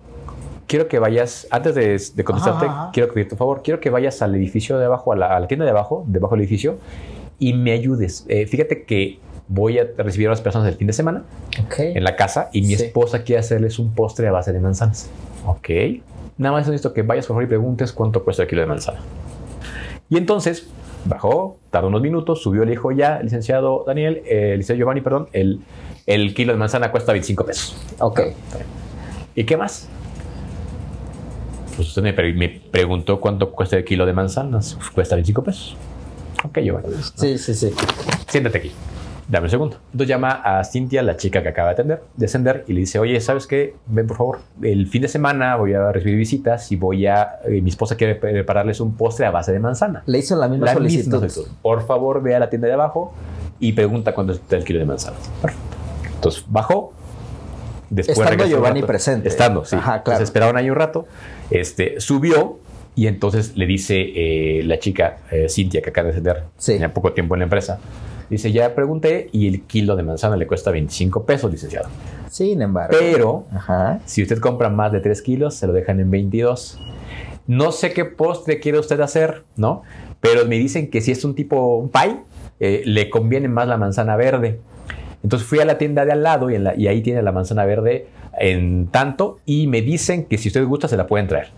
quiero 0.68 0.88
que 0.88 1.00
vayas, 1.00 1.48
antes 1.52 1.76
de, 1.76 1.98
de 2.14 2.24
contestarte, 2.24 2.66
Ajá, 2.66 2.90
quiero 2.92 3.14
pedirte 3.14 3.36
un 3.36 3.38
favor, 3.38 3.62
quiero 3.64 3.80
que 3.80 3.90
vayas 3.90 4.22
al 4.22 4.36
edificio 4.36 4.78
de 4.78 4.86
abajo, 4.86 5.14
a 5.14 5.16
la, 5.16 5.36
a 5.36 5.40
la 5.40 5.48
tienda 5.48 5.64
de 5.64 5.72
abajo, 5.72 6.04
debajo 6.08 6.36
del 6.36 6.42
edificio, 6.42 6.80
y 7.40 7.54
me 7.54 7.72
ayudes. 7.72 8.26
Eh, 8.28 8.46
fíjate 8.46 8.84
que 8.84 9.20
voy 9.48 9.78
a 9.80 9.88
recibir 9.98 10.28
a 10.28 10.32
las 10.32 10.42
personas 10.42 10.68
el 10.68 10.76
fin 10.76 10.88
de 10.88 10.94
semana 10.94 11.24
en 11.78 12.04
la 12.04 12.16
casa 12.16 12.50
y 12.52 12.62
mi 12.62 12.76
Sí. 12.76 12.86
esposa 12.86 13.24
quiere 13.24 13.40
hacerles 13.40 13.78
un 13.80 13.94
postre 13.94 14.28
a 14.28 14.32
base 14.32 14.52
de 14.54 14.60
manzanas. 14.60 15.10
Ok. 15.46 15.70
Nada 16.38 16.54
más 16.56 16.68
necesito 16.68 16.94
que 16.94 17.02
vayas 17.04 17.26
por 17.28 17.36
favor 17.36 17.44
y 17.44 17.48
preguntes 17.48 17.92
cuánto 17.94 18.24
cuesta 18.24 18.44
el 18.44 18.50
kilo 18.50 18.62
de 18.62 18.68
manzana. 18.68 19.00
Y 20.10 20.18
entonces 20.18 20.68
bajó, 21.06 21.58
tardó 21.72 21.88
unos 21.90 22.02
minutos, 22.02 22.42
subió, 22.42 22.66
le 22.66 22.72
dijo 22.72 22.92
ya, 22.92 23.20
licenciado 23.22 23.84
Daniel, 23.86 24.22
eh, 24.26 24.54
licenciado 24.58 24.78
Giovanni, 24.80 25.02
perdón, 25.02 25.30
el, 25.34 25.62
el 26.08 26.34
kilo 26.34 26.52
de 26.54 26.60
manzana 26.60 26.92
cuesta 26.92 27.12
25 27.12 27.46
pesos. 27.46 27.78
Ok. 28.00 28.22
¿Y 29.36 29.44
qué 29.44 29.56
más? 29.58 29.88
Pues 31.76 31.90
usted 31.90 32.02
me, 32.02 32.14
pre- 32.14 32.34
me 32.34 32.50
preguntó 32.50 33.20
cuánto 33.20 33.52
cuesta 33.52 33.76
el 33.78 33.84
kilo 33.86 34.06
de 34.06 34.14
manzanas. 34.14 34.76
Pues 34.76 34.90
cuesta 34.92 35.16
25 35.16 35.44
pesos. 35.44 35.76
Ok, 36.44 36.60
Giovanni. 36.60 36.88
Sí, 37.16 37.38
sí, 37.38 37.54
sí. 37.54 37.72
Siéntate 38.28 38.58
aquí. 38.60 38.72
Dame 39.28 39.46
un 39.46 39.50
segundo. 39.50 39.78
Entonces 39.92 40.08
llama 40.08 40.30
a 40.44 40.64
Cintia, 40.64 41.02
la 41.02 41.18
chica 41.18 41.42
que 41.42 41.50
acaba 41.50 41.70
de 41.70 41.74
atender, 41.74 42.02
descender, 42.16 42.64
y 42.68 42.74
le 42.74 42.82
dice, 42.82 43.00
oye, 43.00 43.20
¿sabes 43.22 43.48
qué? 43.48 43.74
Ven, 43.88 44.06
por 44.06 44.18
favor. 44.18 44.40
El 44.62 44.86
fin 44.88 45.02
de 45.02 45.08
semana 45.08 45.56
voy 45.56 45.74
a 45.74 45.92
recibir 45.92 46.16
visitas 46.18 46.72
y 46.72 46.76
voy 46.76 47.08
a... 47.08 47.40
eh, 47.46 47.60
mi 47.62 47.72
esposa 47.72 47.96
quiere 47.98 48.14
prepararles 48.16 48.80
un 48.82 48.96
postre 48.96 49.26
a 49.26 49.32
base 49.32 49.52
de 49.52 49.60
manzana. 49.60 50.04
Le 50.06 50.20
hizo 50.20 50.36
la 50.36 50.48
misma 50.48 50.68
La 50.68 50.74
solicitud. 50.74 51.06
misma 51.14 51.20
solicitud. 51.30 51.58
Por 51.64 51.86
favor, 51.88 52.22
ve 52.22 52.36
a 52.36 52.40
la 52.40 52.50
tienda 52.52 52.68
de 52.68 52.74
abajo 52.76 53.14
y 53.60 53.72
pregunta 53.74 54.14
cuánto 54.14 54.34
está 54.34 54.58
el 54.58 54.64
kilo 54.64 54.78
de 54.80 54.86
manzana. 54.86 55.18
Perfecto. 55.42 55.66
Entonces 56.16 56.46
bajó. 56.48 56.94
Después 57.90 58.20
Estando 58.20 58.46
Giovanni 58.46 58.82
rato. 58.82 58.88
presente. 58.88 59.28
Estando, 59.28 59.66
sí. 59.66 59.76
Ajá, 59.76 59.84
claro. 59.86 59.98
Entonces 60.00 60.24
esperaron 60.24 60.58
ahí 60.58 60.70
un 60.70 60.76
rato. 60.76 61.08
Este, 61.50 62.00
subió 62.00 62.60
y 62.96 63.08
entonces 63.08 63.56
le 63.58 63.66
dice 63.66 63.96
eh, 64.00 64.64
la 64.66 64.78
chica, 64.80 65.18
eh, 65.32 65.48
Cintia, 65.50 65.82
que 65.82 65.90
acaba 65.90 66.06
de 66.08 66.12
descender, 66.14 66.44
Sí. 66.58 66.74
tenía 66.74 66.94
poco 66.94 67.12
tiempo 67.14 67.36
en 67.36 67.40
la 67.40 67.44
empresa. 67.46 67.80
Dice, 68.30 68.52
ya 68.52 68.74
pregunté 68.74 69.30
y 69.32 69.48
el 69.48 69.62
kilo 69.64 69.96
de 69.96 70.04
manzana 70.04 70.36
le 70.36 70.48
cuesta 70.48 70.72
25 70.72 71.26
pesos, 71.26 71.52
licenciado. 71.52 71.90
Sin 72.30 72.62
embargo. 72.62 72.96
Pero 73.00 73.46
Ajá. 73.54 74.00
si 74.06 74.24
usted 74.24 74.40
compra 74.40 74.70
más 74.70 74.92
de 74.92 75.00
3 75.00 75.22
kilos, 75.22 75.56
se 75.56 75.68
lo 75.68 75.74
dejan 75.74 76.00
en 76.00 76.10
22. 76.12 76.80
No 77.48 77.72
sé 77.72 77.94
qué 77.94 78.06
postre 78.06 78.60
quiere 78.60 78.80
usted 78.80 79.00
hacer, 79.02 79.44
¿no? 79.56 79.84
Pero 80.20 80.46
me 80.48 80.58
dicen 80.58 80.90
que 80.90 81.02
si 81.02 81.12
es 81.12 81.24
un 81.24 81.36
tipo 81.36 81.78
un 81.78 81.90
pie, 81.90 82.18
eh, 82.60 82.82
le 82.86 83.10
conviene 83.12 83.48
más 83.48 83.68
la 83.68 83.78
manzana 83.78 84.16
verde. 84.16 84.60
Entonces 85.24 85.48
fui 85.48 85.60
a 85.60 85.66
la 85.66 85.78
tienda 85.78 86.06
de 86.06 86.12
al 86.12 86.24
lado 86.24 86.50
y, 86.50 86.56
en 86.56 86.64
la- 86.64 86.76
y 86.76 86.88
ahí 86.88 87.02
tiene 87.02 87.22
la 87.22 87.32
manzana 87.32 87.66
verde 87.66 88.08
en 88.40 88.88
tanto 88.88 89.40
y 89.46 89.68
me 89.68 89.82
dicen 89.82 90.26
que 90.26 90.38
si 90.38 90.50
usted 90.50 90.66
gusta 90.66 90.88
se 90.88 90.98
la 90.98 91.08
pueden 91.08 91.28
traer. 91.28 91.50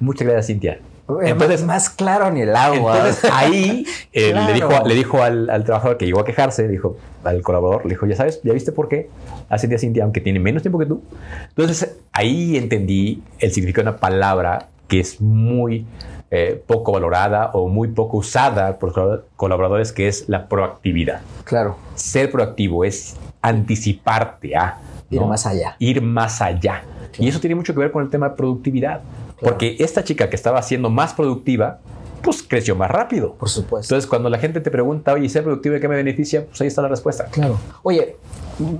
Muchas 0.00 0.26
gracias, 0.26 0.46
Cintia. 0.46 0.80
Entonces, 1.22 1.64
más 1.64 1.88
claro 1.90 2.30
ni 2.30 2.42
el 2.42 2.54
agua. 2.54 2.96
Entonces 2.98 3.30
ahí 3.32 3.86
eh, 4.12 4.30
Claro. 4.32 4.46
le 4.48 4.52
dijo, 4.54 4.70
le 4.86 4.94
dijo 4.94 5.22
al, 5.22 5.48
al 5.50 5.64
trabajador 5.64 5.96
que 5.96 6.04
llegó 6.06 6.20
a 6.20 6.24
quejarse, 6.24 6.68
dijo 6.68 6.96
al 7.24 7.42
colaborador, 7.42 7.84
le 7.84 7.90
dijo, 7.90 8.06
ya 8.06 8.16
sabes, 8.16 8.40
ya 8.42 8.52
viste 8.52 8.72
por 8.72 8.88
qué 8.88 9.08
hace 9.48 9.66
día 9.68 9.78
Cintia, 9.78 10.04
aunque 10.04 10.20
tiene 10.20 10.38
menos 10.38 10.62
tiempo 10.62 10.78
que 10.78 10.86
tú. 10.86 11.02
Entonces 11.48 11.96
ahí 12.12 12.56
entendí 12.56 13.22
el 13.38 13.52
significado 13.52 13.84
de 13.84 13.90
una 13.90 14.00
palabra 14.00 14.68
que 14.86 15.00
es 15.00 15.20
muy 15.20 15.86
eh, 16.30 16.62
poco 16.66 16.92
valorada 16.92 17.50
o 17.54 17.68
muy 17.68 17.88
poco 17.88 18.18
usada 18.18 18.78
por 18.78 19.24
colaboradores, 19.36 19.92
que 19.92 20.08
es 20.08 20.28
la 20.28 20.46
proactividad. 20.48 21.20
Claro, 21.44 21.76
Ser 21.94 22.30
proactivo 22.30 22.84
es 22.84 23.16
anticiparte 23.40 24.56
a 24.56 24.78
ir 25.10 25.20
¿no? 25.20 25.26
más 25.28 25.46
allá. 25.46 25.74
ir 25.78 26.02
más 26.02 26.40
allá. 26.42 26.82
Y 27.18 27.28
eso 27.28 27.40
tiene 27.40 27.54
mucho 27.56 27.72
que 27.74 27.80
ver 27.80 27.90
con 27.90 28.02
el 28.04 28.10
tema 28.10 28.28
de 28.28 28.36
productividad. 28.36 29.00
Porque 29.40 29.76
esta 29.78 30.04
chica 30.04 30.28
que 30.30 30.36
estaba 30.36 30.60
siendo 30.62 30.90
más 30.90 31.14
productiva, 31.14 31.80
pues 32.22 32.42
creció 32.42 32.74
más 32.74 32.90
rápido. 32.90 33.34
Por 33.34 33.48
supuesto. 33.48 33.86
Entonces, 33.94 34.08
cuando 34.08 34.28
la 34.28 34.38
gente 34.38 34.60
te 34.60 34.70
pregunta, 34.70 35.12
oye, 35.12 35.28
¿ser 35.28 35.44
productivo 35.44 35.74
de 35.74 35.80
qué 35.80 35.88
me 35.88 35.96
beneficia? 35.96 36.44
Pues 36.46 36.60
ahí 36.60 36.66
está 36.66 36.82
la 36.82 36.88
respuesta. 36.88 37.26
Claro. 37.26 37.58
Oye, 37.82 38.16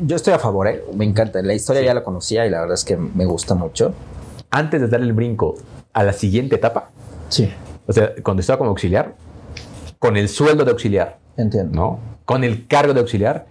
yo 0.05 0.17
estoy 0.17 0.33
a 0.35 0.39
favor, 0.39 0.67
¿eh? 0.67 0.83
Me 0.95 1.05
encanta. 1.05 1.41
La 1.43 1.55
historia 1.55 1.83
ya 1.83 1.95
la 1.95 2.03
conocía 2.03 2.45
y 2.47 2.51
la 2.51 2.61
verdad 2.61 2.75
es 2.75 2.85
que 2.85 2.97
me 2.97 3.25
gusta 3.25 3.55
mucho. 3.55 3.95
Antes 4.51 4.81
de 4.81 4.89
darle 4.89 5.07
el 5.07 5.13
brinco 5.13 5.55
a 5.93 6.03
la 6.03 6.13
siguiente 6.13 6.57
etapa, 6.57 6.91
Sí. 7.29 7.53
o 7.87 7.93
sea, 7.93 8.13
cuando 8.23 8.41
estaba 8.41 8.59
como 8.59 8.71
auxiliar, 8.71 9.15
con 9.99 10.17
el 10.17 10.29
sueldo 10.29 10.65
de 10.65 10.71
auxiliar, 10.73 11.19
Entiendo. 11.37 11.75
¿no? 11.75 11.99
Con 12.25 12.43
el 12.45 12.67
cargo 12.67 12.95
de 12.95 13.01
auxiliar, 13.01 13.47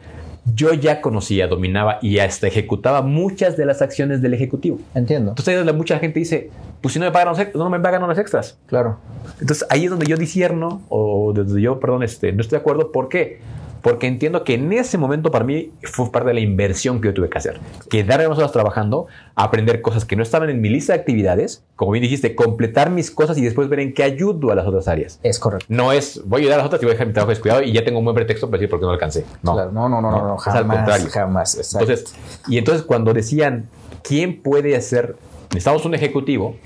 yo 0.54 0.74
ya 0.74 1.02
conocía, 1.02 1.48
dominaba 1.48 2.00
y 2.02 2.20
hasta 2.20 2.48
ejecutaba 2.48 3.02
muchas 3.02 3.58
de 3.58 3.66
las 3.66 3.82
acciones 3.82 4.22
del 4.22 4.34
ejecutivo. 4.34 4.80
Entiendo. 4.96 5.32
Entonces, 5.32 5.50
ahí 5.50 5.54
es 5.56 5.60
donde 5.66 5.74
mucha 5.74 6.00
gente 6.00 6.20
dice, 6.20 6.50
pues 6.82 6.94
si 6.94 7.00
no 7.00 7.06
me 7.06 7.12
pagan 7.12 7.30
los, 7.30 7.56
no 7.56 7.70
me 7.70 7.80
pagan 7.80 8.08
los 8.08 8.18
extras. 8.18 8.58
Claro. 8.68 8.98
Entonces 9.40 9.66
ahí 9.70 9.86
es 9.86 9.90
donde 9.90 10.06
yo 10.06 10.18
disierno, 10.18 10.82
o 10.90 11.34
donde 11.34 11.62
yo, 11.62 11.80
perdón, 11.80 12.04
este, 12.04 12.32
no 12.32 12.42
estoy 12.42 12.58
de 12.58 12.62
acuerdo. 12.62 12.92
¿Por 12.92 13.10
qué? 13.10 13.40
Porque 13.88 14.06
entiendo 14.06 14.44
que 14.44 14.56
en 14.56 14.74
ese 14.74 14.98
momento 14.98 15.32
para 15.32 15.46
mí 15.46 15.72
fue 15.84 16.12
parte 16.12 16.28
de 16.28 16.34
la 16.34 16.40
inversión 16.42 17.00
que 17.00 17.08
yo 17.08 17.14
tuve 17.14 17.30
que 17.30 17.38
hacer. 17.38 17.58
Quedarme 17.90 18.28
más 18.28 18.38
horas 18.38 18.52
trabajando, 18.52 19.08
aprender 19.36 19.82
cosas 19.82 20.04
que 20.04 20.18
no 20.18 20.24
estaban 20.24 20.50
en 20.50 20.60
mi 20.60 20.68
lista 20.68 20.92
de 20.92 21.00
actividades, 21.00 21.64
como 21.78 21.92
bien 21.92 22.02
dijiste, 22.02 22.36
completar 22.36 22.90
mis 22.90 23.12
cosas 23.12 23.38
y 23.38 23.46
después 23.46 23.70
ver 23.70 23.80
en 23.80 23.94
qué 23.94 24.04
ayudo 24.04 24.52
a 24.52 24.56
las 24.56 24.68
otras 24.68 24.90
áreas. 24.90 25.22
Es 25.24 25.40
correcto. 25.40 25.66
No 25.70 25.94
es, 25.94 26.22
voy 26.26 26.40
a 26.40 26.42
ayudar 26.42 26.56
a 26.56 26.64
las 26.64 26.66
otras 26.68 26.82
y 26.82 26.86
voy 26.86 26.92
a 26.92 26.94
dejar 26.96 27.08
mi 27.08 27.14
trabajo 27.14 27.30
descuidado 27.30 27.64
y 27.64 27.72
ya 27.72 27.86
tengo 27.86 28.00
un 28.00 28.04
buen 28.04 28.16
pretexto 28.16 28.48
para 28.50 28.60
decir 28.60 28.70
por 28.70 28.80
qué 28.82 28.86
no 28.88 28.92
alcancé. 28.92 29.24
No. 29.42 29.54
Claro. 29.54 29.72
No, 29.72 29.88
no, 29.88 30.02
no, 30.02 30.12
no, 30.12 30.18
No, 30.18 30.28
no, 30.28 30.36
es 30.38 30.48
al 30.48 30.54
jamás. 30.54 30.76
contrario. 30.78 31.08
Jamás. 31.10 31.56
Exacto. 31.56 31.90
Entonces, 31.90 32.16
y 32.50 32.58
entonces 32.58 32.84
cuando 32.84 33.14
decían, 33.14 33.70
¿quién 34.04 34.42
puede 34.42 34.76
hacer? 34.76 35.16
Necesitamos 35.52 35.86
un 35.86 35.96
ejecutivo, 35.96 36.58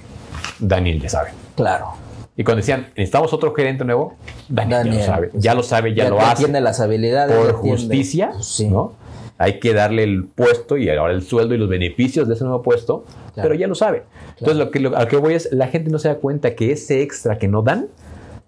Daniel 0.57 0.99
ya 0.99 1.09
sabe. 1.09 1.29
claro. 1.55 1.89
Y 2.37 2.43
cuando 2.43 2.57
decían, 2.61 2.87
necesitamos 2.95 3.33
otro 3.33 3.53
gerente 3.53 3.83
nuevo, 3.85 4.15
Daniel, 4.47 4.85
ya 4.85 4.93
lo 4.93 5.03
sabe. 5.03 5.27
pues, 5.27 5.43
Ya 5.43 5.53
lo 5.53 5.63
sabe, 5.63 5.93
ya, 5.93 6.09
lo 6.09 6.19
hace. 6.19 6.43
tiene 6.45 6.61
las 6.61 6.79
habilidades. 6.79 7.35
Por 7.35 7.53
justicia, 7.53 8.31
Pues 8.33 8.45
sí. 8.47 8.67
¿no? 8.69 8.93
Hay 9.37 9.59
que 9.59 9.73
darle 9.73 10.03
el 10.03 10.25
puesto 10.25 10.77
y 10.77 10.89
ahora 10.89 11.13
el 11.13 11.23
sueldo 11.23 11.55
y 11.55 11.57
los 11.57 11.67
beneficios 11.67 12.27
de 12.27 12.35
ese 12.35 12.43
nuevo 12.43 12.61
puesto, 12.61 13.03
Claro. 13.33 13.49
pero 13.49 13.55
ya 13.55 13.67
lo 13.67 13.75
sabe. 13.75 14.03
Entonces, 14.39 14.57
lo 14.57 14.71
que, 14.71 14.79
lo, 14.79 14.95
a 14.95 15.01
lo 15.01 15.07
que 15.07 15.17
voy 15.17 15.33
es, 15.33 15.49
la 15.51 15.67
gente 15.67 15.89
no 15.89 15.99
se 15.99 16.07
da 16.09 16.15
cuenta 16.15 16.55
que 16.55 16.71
ese 16.71 17.01
extra 17.01 17.37
que 17.37 17.47
no 17.47 17.61
dan, 17.63 17.87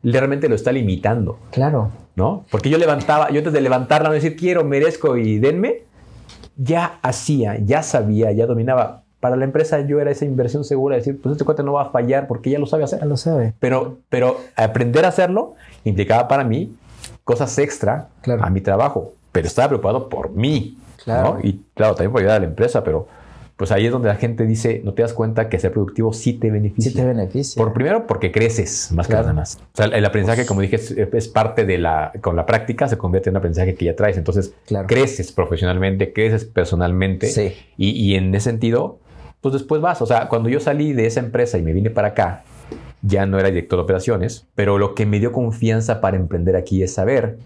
realmente 0.03 0.47
lo 0.49 0.55
está 0.55 0.71
limitando, 0.71 1.39
Claro. 1.51 1.89
¿no? 2.15 2.45
Porque 2.51 2.69
yo 2.69 2.77
levantaba, 2.77 3.31
yo 3.31 3.39
antes 3.39 3.53
de 3.53 3.61
levantarla, 3.61 4.09
no 4.09 4.13
decir 4.15 4.35
quiero, 4.35 4.63
merezco 4.63 5.17
y 5.17 5.39
denme, 5.39 5.81
ya 6.57 6.99
hacía, 7.01 7.57
ya 7.59 7.81
sabía, 7.83 8.31
ya 8.31 8.45
dominaba. 8.45 9.02
Para 9.23 9.37
la 9.37 9.45
empresa 9.45 9.79
yo 9.87 10.01
era 10.01 10.11
esa 10.11 10.25
inversión 10.25 10.65
segura, 10.65 10.95
de 10.95 10.99
decir, 10.99 11.17
pues 11.21 11.31
este 11.31 11.45
cuate 11.45 11.63
no 11.63 11.71
va 11.71 11.83
a 11.83 11.89
fallar 11.91 12.27
porque 12.27 12.49
ya 12.49 12.59
lo 12.59 12.65
sabe 12.65 12.83
hacer. 12.83 12.99
Ya 12.99 13.05
lo 13.05 13.15
sabe. 13.15 13.53
Pero, 13.57 13.99
pero 14.09 14.37
aprender 14.57 15.05
a 15.05 15.07
hacerlo 15.07 15.53
implicaba 15.85 16.27
para 16.27 16.43
mí 16.43 16.75
cosas 17.23 17.57
extra 17.57 18.09
Claro. 18.21 18.43
a 18.43 18.49
mi 18.49 18.59
trabajo. 18.59 19.13
Pero 19.31 19.47
estaba 19.47 19.69
preocupado 19.69 20.09
por 20.09 20.31
mí. 20.31 20.77
Claro. 21.05 21.35
¿no? 21.35 21.39
Y 21.41 21.61
claro, 21.73 21.95
también 21.95 22.11
por 22.11 22.19
ayudar 22.19 22.35
a 22.35 22.39
la 22.41 22.47
empresa, 22.47 22.83
pero 22.83 23.07
pues 23.55 23.71
ahí 23.71 23.85
es 23.85 23.91
donde 23.93 24.07
la 24.09 24.15
gente 24.15 24.45
dice, 24.45 24.81
no 24.83 24.93
te 24.93 25.03
das 25.03 25.13
cuenta 25.13 25.47
que 25.47 25.57
ser 25.59 25.71
productivo 25.71 26.11
sí 26.11 26.33
te 26.33 26.49
beneficia. 26.51 26.91
Sí 26.91 26.97
te 26.97 27.05
beneficia. 27.05 27.61
Por 27.63 27.71
primero, 27.71 28.07
porque 28.07 28.31
creces 28.31 28.91
más 28.91 29.07
Claro. 29.07 29.21
que 29.21 29.27
nada 29.27 29.33
más. 29.41 29.57
O 29.73 29.77
sea, 29.77 29.85
el 29.85 30.03
aprendizaje, 30.05 30.45
como 30.45 30.59
dije, 30.61 30.75
es, 30.77 30.91
es 30.91 31.27
parte 31.29 31.63
de 31.63 31.77
la, 31.77 32.11
con 32.19 32.35
la 32.35 32.45
práctica 32.45 32.89
se 32.89 32.97
convierte 32.97 33.29
en 33.29 33.33
un 33.33 33.37
aprendizaje 33.37 33.75
que 33.75 33.85
ya 33.85 33.95
traes. 33.95 34.17
Entonces, 34.17 34.53
Claro. 34.65 34.87
creces 34.87 35.31
profesionalmente, 35.31 36.11
creces 36.13 36.45
personalmente. 36.45 37.27
Sí. 37.27 37.53
Y, 37.77 37.91
y 37.91 38.15
en 38.15 38.33
ese 38.33 38.49
sentido, 38.49 38.97
pues 39.43 39.51
después 39.51 39.81
vas. 39.81 40.01
O 40.01 40.05
sea, 40.05 40.29
cuando 40.29 40.47
yo 40.47 40.61
salí 40.61 40.93
de 40.93 41.05
esa 41.05 41.19
empresa 41.19 41.57
y 41.57 41.61
me 41.61 41.73
vine 41.73 41.89
para 41.89 42.09
acá, 42.09 42.43
ya 43.01 43.25
no 43.25 43.37
era 43.37 43.49
director 43.49 43.77
de 43.77 43.83
operaciones, 43.83 44.47
pero 44.55 44.77
lo 44.77 44.95
que 44.95 45.05
me 45.05 45.19
dio 45.19 45.33
confianza 45.33 45.99
para 45.99 46.15
emprender 46.15 46.55
aquí 46.55 46.81
es 46.81 46.93
saber 46.93 47.37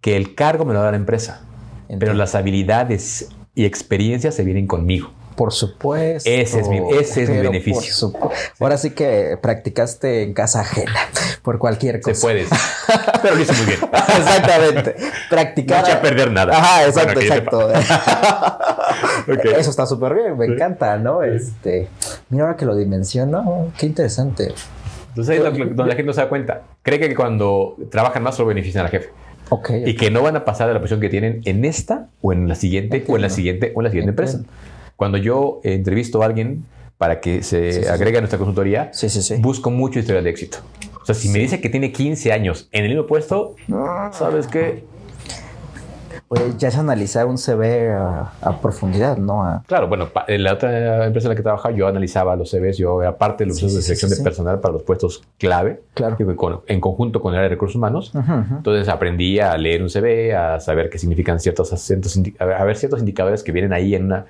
que 0.00 0.16
el 0.16 0.36
cargo 0.36 0.64
me 0.64 0.72
lo 0.72 0.80
da 0.80 0.92
la 0.92 0.96
empresa, 0.96 1.44
pero 1.98 2.14
las 2.14 2.36
habilidades 2.36 3.30
y 3.56 3.64
experiencias 3.64 4.36
se 4.36 4.44
vienen 4.44 4.68
conmigo. 4.68 5.10
Por 5.36 5.52
supuesto. 5.52 6.28
Ese 6.30 6.60
es 6.60 6.68
mi- 6.68 6.78
ese 6.98 7.24
es 7.24 7.28
mi 7.30 7.36
Pero 7.36 7.50
beneficio. 7.50 8.12
Ahora 8.58 8.78
sí 8.78 8.90
que 8.90 9.38
practicaste 9.40 10.22
en 10.22 10.32
casa 10.32 10.60
ajena 10.62 10.92
por 11.42 11.58
cualquier 11.58 12.00
cosa. 12.00 12.14
Se 12.14 12.20
puede. 12.22 12.46
pero 13.22 13.34
lo 13.34 13.42
hice 13.42 13.52
muy 13.52 13.66
bien. 13.66 13.78
Exactamente. 14.18 14.96
Practicar. 15.28 15.82
No 15.82 15.88
eché 15.88 15.96
a 15.98 16.00
perder 16.02 16.30
nada. 16.32 16.56
Ajá, 16.56 16.86
exacto, 16.86 17.14
Bueno, 17.14 17.70
exacto. 17.70 17.70
Eso 19.58 19.70
está 19.70 19.86
súper 19.86 20.14
bien, 20.14 20.38
me 20.38 20.46
encanta, 20.46 20.96
¿no? 20.96 21.22
Este, 21.22 21.88
mira 22.30 22.44
ahora 22.44 22.56
que 22.56 22.64
lo 22.64 22.74
dimensiono, 22.76 23.72
qué 23.78 23.86
interesante. 23.86 24.54
Entonces 25.08 25.32
ahí 25.32 25.38
es 25.38 25.58
donde 25.58 25.82
la 25.84 25.94
gente 25.94 26.04
no 26.04 26.12
se 26.12 26.20
da 26.20 26.28
cuenta. 26.28 26.62
Cree 26.82 26.98
que 27.00 27.14
cuando 27.14 27.76
trabajan 27.90 28.22
más 28.22 28.34
solo 28.36 28.48
benefician 28.48 28.84
al 28.84 28.90
jefe. 28.90 29.10
Ok. 29.48 29.70
Y 29.84 29.96
que 29.96 30.10
no 30.10 30.22
van 30.22 30.36
a 30.36 30.44
pasar 30.44 30.66
de 30.68 30.74
la 30.74 30.80
posición 30.80 31.00
que 31.00 31.08
tienen 31.08 31.40
en 31.44 31.64
esta 31.64 32.08
o 32.20 32.32
en 32.32 32.48
la 32.48 32.54
siguiente 32.54 33.04
o 33.06 33.16
en 33.16 33.22
la 33.22 33.30
siguiente 33.30 33.72
o 33.74 33.80
en 33.80 33.84
la 33.84 33.90
siguiente 33.90 34.10
Entiendo. 34.10 34.38
empresa. 34.40 34.66
Cuando 34.96 35.18
yo 35.18 35.60
eh, 35.62 35.74
entrevisto 35.74 36.22
a 36.22 36.26
alguien 36.26 36.64
para 36.98 37.20
que 37.20 37.42
se 37.42 37.82
Sí, 37.82 37.88
agregue 37.88 38.18
a 38.18 38.20
nuestra 38.22 38.38
consultoría, 38.38 38.90
busco 39.40 39.70
mucho 39.70 39.98
historia 39.98 40.22
de 40.22 40.30
éxito. 40.30 40.58
O 41.00 41.04
sea, 41.04 41.14
si 41.14 41.28
me 41.28 41.38
dice 41.38 41.60
que 41.60 41.68
tiene 41.68 41.92
15 41.92 42.32
años 42.32 42.68
en 42.72 42.84
el 42.84 42.90
mismo 42.90 43.06
puesto, 43.06 43.54
¿sabes 44.12 44.46
qué? 44.46 44.84
Oye, 46.28 46.54
ya 46.58 46.68
es 46.68 46.76
analizar 46.76 47.26
un 47.26 47.38
CV 47.38 47.92
a, 47.92 48.32
a 48.40 48.60
profundidad, 48.60 49.16
¿no? 49.16 49.44
A- 49.44 49.62
Claro, 49.68 49.86
bueno, 49.86 50.08
en 50.26 50.42
la 50.42 50.54
otra 50.54 51.06
empresa 51.06 51.26
en 51.26 51.30
la 51.30 51.36
que 51.36 51.42
trabajaba 51.42 51.72
yo 51.72 51.86
analizaba 51.86 52.34
los 52.34 52.50
CVs, 52.50 52.78
yo 52.78 53.00
era 53.00 53.16
parte 53.16 53.44
de 53.44 53.48
los 53.48 53.58
Sí, 53.58 53.62
procesos 53.62 53.76
de 53.76 53.82
selección 53.86 54.10
sí, 54.10 54.16
de 54.16 54.24
personal 54.24 54.58
para 54.58 54.72
los 54.74 54.82
puestos 54.82 55.22
clave, 55.38 55.82
Claro. 55.94 56.16
con- 56.34 56.62
en 56.66 56.80
conjunto 56.80 57.20
con 57.20 57.32
el 57.34 57.38
área 57.38 57.48
de 57.50 57.54
recursos 57.54 57.76
humanos. 57.76 58.12
Entonces 58.56 58.88
aprendí 58.88 59.38
a 59.38 59.56
leer 59.56 59.82
un 59.82 59.88
CV, 59.90 60.34
a 60.34 60.58
saber 60.58 60.90
qué 60.90 60.98
significan 60.98 61.38
ciertos 61.38 61.72
acentos, 61.72 62.18
a 62.40 62.64
ver 62.64 62.76
ciertos 62.76 62.98
indicadores 62.98 63.44
que 63.44 63.52
vienen 63.52 63.72
ahí 63.72 63.94
en 63.94 64.06
una 64.06 64.26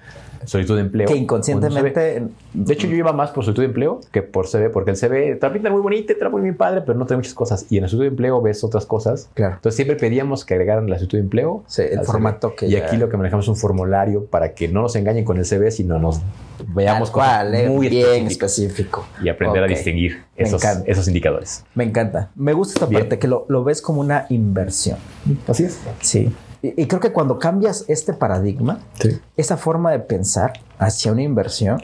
solicitud 0.46 0.76
de 0.76 0.80
empleo. 0.82 1.06
Que 1.08 1.16
inconscientemente. 1.16 2.26
De 2.54 2.72
hecho, 2.74 2.86
yo 2.86 2.96
iba 2.96 3.12
más 3.12 3.30
por 3.30 3.44
solicitud 3.44 3.62
de 3.62 3.66
empleo 3.66 4.00
que 4.12 4.22
por 4.22 4.46
CV, 4.48 4.70
porque 4.70 4.90
el 4.92 4.96
CV 4.96 5.36
te 5.36 5.46
la 5.46 5.52
pintan 5.52 5.72
muy 5.72 5.82
bonita, 5.82 6.14
te 6.14 6.24
la 6.24 6.30
ponen 6.30 6.46
muy 6.46 6.56
padre, 6.56 6.82
pero 6.84 6.98
no 6.98 7.06
trae 7.06 7.16
muchas 7.18 7.34
cosas. 7.34 7.66
Y 7.70 7.76
en 7.76 7.82
la 7.82 7.88
solicitud 7.88 8.04
de 8.04 8.08
empleo 8.10 8.40
ves 8.40 8.64
otras 8.64 8.86
cosas. 8.86 9.28
Claro. 9.34 9.54
Entonces 9.56 9.76
siempre 9.76 9.96
pedíamos 9.96 10.44
que 10.44 10.54
agregaran 10.54 10.88
la 10.88 10.96
solicitud 10.96 11.18
de 11.18 11.22
empleo. 11.24 11.64
Sí, 11.66 11.82
el 11.82 12.00
formato 12.04 12.48
CV. 12.50 12.56
que 12.56 12.66
Y 12.66 12.70
ya- 12.70 12.86
aquí 12.86 12.96
lo 12.96 13.08
que 13.08 13.16
manejamos 13.16 13.44
es 13.44 13.48
un 13.50 13.56
formulario 13.56 14.24
para 14.26 14.54
que 14.54 14.68
no 14.68 14.82
nos 14.82 14.96
engañen 14.96 15.24
con 15.24 15.36
el 15.38 15.44
CV, 15.44 15.70
sino 15.70 15.98
nos 15.98 16.20
veamos 16.68 17.10
cosas 17.10 17.52
eh, 17.52 17.68
muy 17.68 17.88
bien 17.88 18.26
específico. 18.26 19.06
y 19.22 19.28
aprender 19.28 19.62
a 19.62 19.66
distinguir 19.66 20.22
esos, 20.36 20.62
esos 20.86 21.06
indicadores. 21.08 21.64
Me 21.74 21.84
encanta. 21.84 22.30
Me 22.34 22.52
gusta 22.52 22.74
esta 22.74 22.86
Bien. 22.86 23.02
parte 23.02 23.18
que 23.18 23.28
lo, 23.28 23.44
lo 23.48 23.64
ves 23.64 23.82
como 23.82 24.00
una 24.00 24.26
inversión. 24.30 24.98
Así 25.46 25.64
es. 25.64 25.78
Sí. 26.00 26.32
Y, 26.76 26.82
y 26.82 26.86
creo 26.86 27.00
que 27.00 27.12
cuando 27.12 27.38
cambias 27.38 27.84
este 27.88 28.12
paradigma, 28.12 28.80
Sí. 29.00 29.18
esa 29.36 29.56
forma 29.56 29.92
de 29.92 29.98
pensar 30.00 30.52
hacia 30.78 31.12
una 31.12 31.22
inversión, 31.22 31.80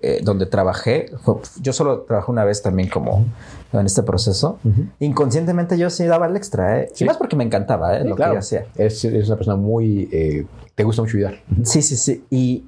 eh, 0.00 0.20
donde 0.22 0.46
trabajé, 0.46 1.10
fue- 1.22 1.36
yo 1.60 1.72
solo 1.72 2.02
trabajé 2.02 2.30
una 2.30 2.44
vez 2.44 2.62
también 2.62 2.88
como 2.88 3.24
en 3.72 3.86
este 3.86 4.02
proceso, 4.02 4.58
inconscientemente 5.00 5.76
yo 5.76 5.90
sí 5.90 6.04
daba 6.04 6.26
el 6.26 6.36
extra, 6.36 6.80
¿eh? 6.80 6.90
Sí. 6.94 7.04
Y 7.04 7.06
más 7.06 7.16
porque 7.16 7.36
me 7.36 7.44
encantaba, 7.44 7.96
¿eh? 7.96 8.04
lo 8.04 8.14
que 8.16 8.22
yo 8.22 8.38
hacía. 8.38 8.66
Es, 8.76 9.04
es 9.04 9.26
una 9.26 9.36
persona 9.36 9.56
muy... 9.56 10.08
eh, 10.12 10.46
te 10.74 10.84
gusta 10.84 11.02
mucho 11.02 11.16
ayudar. 11.16 11.34
Sí, 11.64 11.82
sí, 11.82 11.96
sí. 11.96 12.24
Y, 12.30 12.64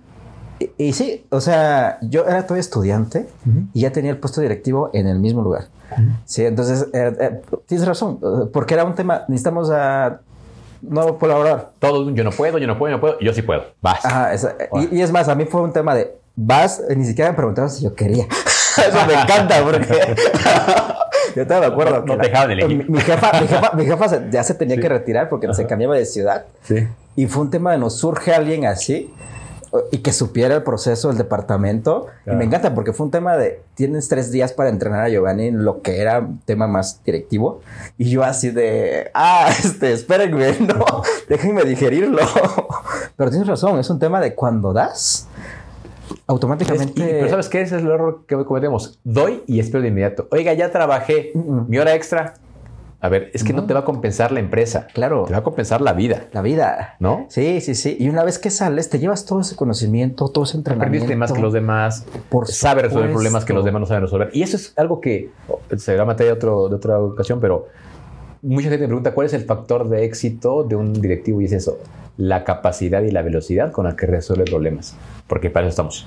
y, 0.59 0.71
y 0.89 0.93
sí, 0.93 1.27
o 1.31 1.41
sea, 1.41 1.99
yo 2.03 2.23
era 2.25 2.43
todavía 2.43 2.61
estudiante 2.61 3.29
y 3.73 3.81
ya 3.83 3.93
tenía 3.93 4.11
el 4.11 4.19
puesto 4.19 4.41
directivo 4.41 4.91
en 4.93 5.07
el 5.07 5.19
mismo 5.21 5.43
lugar. 5.43 5.69
Sí, 6.25 6.45
entonces, 6.45 6.89
eh, 6.93 7.17
eh, 7.21 7.41
tienes 7.67 7.87
razón, 7.87 8.19
porque 8.53 8.75
era 8.75 8.85
un 8.85 8.95
tema, 8.97 9.23
necesitamos 9.29 9.71
a 9.71 10.21
nuevo 10.89 11.19
colaborador. 11.19 11.71
Todo, 11.79 12.11
yo 12.11 12.25
no 12.25 12.31
puedo, 12.31 12.59
yo 12.59 12.67
no 12.67 12.79
puedo, 12.79 12.91
yo 12.93 12.97
no 12.97 13.01
puedo. 13.01 13.19
Yo 13.21 13.33
sí 13.33 13.43
puedo. 13.43 13.65
Vas. 13.81 14.05
Ajá, 14.05 14.33
esa- 14.35 14.55
y, 14.75 14.97
y 14.99 15.03
es 15.03 15.11
más, 15.13 15.29
a 15.29 15.35
mí 15.35 15.45
fue 15.45 15.61
un 15.63 15.73
tema 15.73 15.95
de 15.95 16.15
vas, 16.35 16.83
eh, 16.89 16.97
ni 16.97 17.05
siquiera 17.05 17.31
me 17.31 17.37
preguntaron 17.37 17.71
si 17.71 17.83
yo 17.85 17.95
quería. 17.95 18.25
Eso 18.77 19.07
me 19.07 19.15
encanta 19.15 19.63
porque 19.63 19.87
yo 21.37 21.43
estaba 21.43 21.61
de 21.63 21.67
acuerdo. 21.67 22.01
No- 22.01 22.07
no 22.15 22.17
te 22.19 22.29
dejaban 22.29 22.51
elegir. 22.51 22.77
Mi, 22.89 22.95
mi 22.97 23.01
jefa, 23.01 23.41
mi 23.41 23.47
jefa, 23.49 23.73
mi 23.75 23.85
jefa 23.87 24.09
se- 24.09 24.23
ya 24.31 24.43
se 24.43 24.55
tenía 24.55 24.77
que 24.79 24.89
retirar 24.89 25.29
porque 25.29 25.53
se 25.55 25.67
cambiaba 25.67 25.97
de 25.97 26.05
ciudad 26.07 26.45
Sí. 26.63 26.87
y 27.17 27.27
fue 27.27 27.43
un 27.43 27.51
tema 27.51 27.73
de 27.73 27.79
nos 27.79 27.97
surge 27.99 28.35
alguien 28.35 28.67
así. 28.67 29.13
Y 29.93 29.99
que 29.99 30.13
supiera 30.13 30.55
el 30.57 30.63
proceso 30.63 31.09
del 31.09 31.19
departamento. 31.19 32.07
Y 32.21 32.25
Claro. 32.25 32.39
me 32.39 32.45
encanta 32.45 32.75
porque 32.75 32.93
fue 32.93 33.07
un 33.07 33.11
tema 33.13 33.37
de 33.37 33.61
tienes 33.75 34.09
tres 34.09 34.31
días 34.33 34.53
para 34.53 34.69
entrenar 34.71 35.01
a 35.03 35.09
Giovanni 35.09 35.47
en 35.49 35.65
lo 35.65 35.83
que 35.83 36.01
era 36.01 36.19
un 36.21 36.41
tema 36.41 36.67
más 36.67 37.03
directivo. 37.05 37.61
Y 37.99 38.11
yo 38.11 38.23
así 38.25 38.51
de, 38.51 39.11
ah, 39.15 39.49
este, 39.65 39.93
espérenme, 39.93 40.53
no, 40.61 41.03
déjenme 41.29 41.65
digerirlo. 41.65 42.19
Pero 43.17 43.31
tienes 43.31 43.49
razón, 43.49 43.79
es 43.79 43.89
un 43.91 43.99
tema 43.99 44.21
de 44.21 44.35
cuando 44.35 44.73
das, 44.73 45.27
Es- 46.09 46.17
automáticamente. 46.27 47.01
y- 47.03 47.05
pero 47.07 47.29
¿sabes 47.31 47.49
qué? 47.49 47.61
Ese 47.63 47.77
es 47.77 47.83
el 47.83 47.91
error 47.91 48.25
que 48.27 48.37
cometemos. 48.45 48.99
Doy 49.05 49.43
y 49.47 49.61
espero 49.61 49.83
de 49.83 49.89
inmediato. 49.89 50.29
Oiga, 50.31 50.53
ya 50.55 50.71
trabajé. 50.71 51.33
Mi 51.35 51.79
hora 51.79 51.95
extra. 51.95 52.35
A 53.01 53.09
ver, 53.09 53.31
es 53.35 53.45
que 53.45 53.53
no 53.53 53.67
te 53.67 53.75
va 53.75 53.81
a 53.81 53.85
compensar 53.85 54.33
la 54.33 54.41
empresa. 54.41 54.87
Claro. 54.95 55.25
Te 55.27 55.33
va 55.33 55.39
a 55.39 55.43
compensar 55.43 55.81
la 55.83 55.93
vida. 55.93 56.25
La 56.33 56.41
vida. 56.41 56.97
¿No? 56.99 57.27
Sí, 57.29 57.61
sí, 57.61 57.75
sí. 57.75 57.97
Y 58.01 58.09
una 58.09 58.25
vez 58.25 58.39
que 58.39 58.51
sales, 58.51 58.89
te 58.89 58.99
llevas 58.99 59.27
todo 59.27 59.41
ese 59.41 59.55
conocimiento, 59.55 60.29
todo 60.29 60.45
ese 60.45 60.57
entrenamiento. 60.57 61.05
Aprendiste 61.05 61.17
más 61.17 61.33
que 61.33 61.43
los 61.43 61.53
demás. 61.53 62.07
Por 62.31 62.49
sabe 62.49 62.83
resolver 62.83 63.13
problemas 63.13 63.45
que 63.45 63.53
los 63.53 63.65
demás 63.65 63.81
no 63.81 63.87
saben 63.87 64.03
resolver. 64.03 64.31
Y 64.33 64.43
eso 64.43 64.57
es 64.57 64.73
algo 64.77 65.01
que 65.01 65.31
oh, 65.49 65.61
será 65.77 66.07
materia 66.07 66.33
de, 66.33 66.39
otro, 66.39 66.69
de 66.69 66.77
otra 66.77 66.99
ocasión, 66.99 67.39
pero 67.39 67.69
mucha 68.43 68.71
gente 68.71 68.85
me 68.85 68.89
pregunta 68.89 69.13
cuál 69.13 69.27
es 69.27 69.35
el 69.35 69.45
factor 69.45 69.89
de 69.89 70.05
éxito 70.05 70.65
de 70.65 70.77
un 70.77 70.95
directivo 70.95 71.41
y 71.41 71.47
es 71.47 71.53
eso, 71.53 71.79
la 72.17 72.45
capacidad 72.45 73.03
y 73.03 73.11
la 73.11 73.23
velocidad 73.23 73.73
con 73.73 73.85
la 73.85 73.95
que 73.95 74.07
resuelve 74.07 74.45
problemas. 74.45 74.97
Porque 75.27 75.51
para 75.51 75.67
eso 75.67 75.71
estamos. 75.71 76.07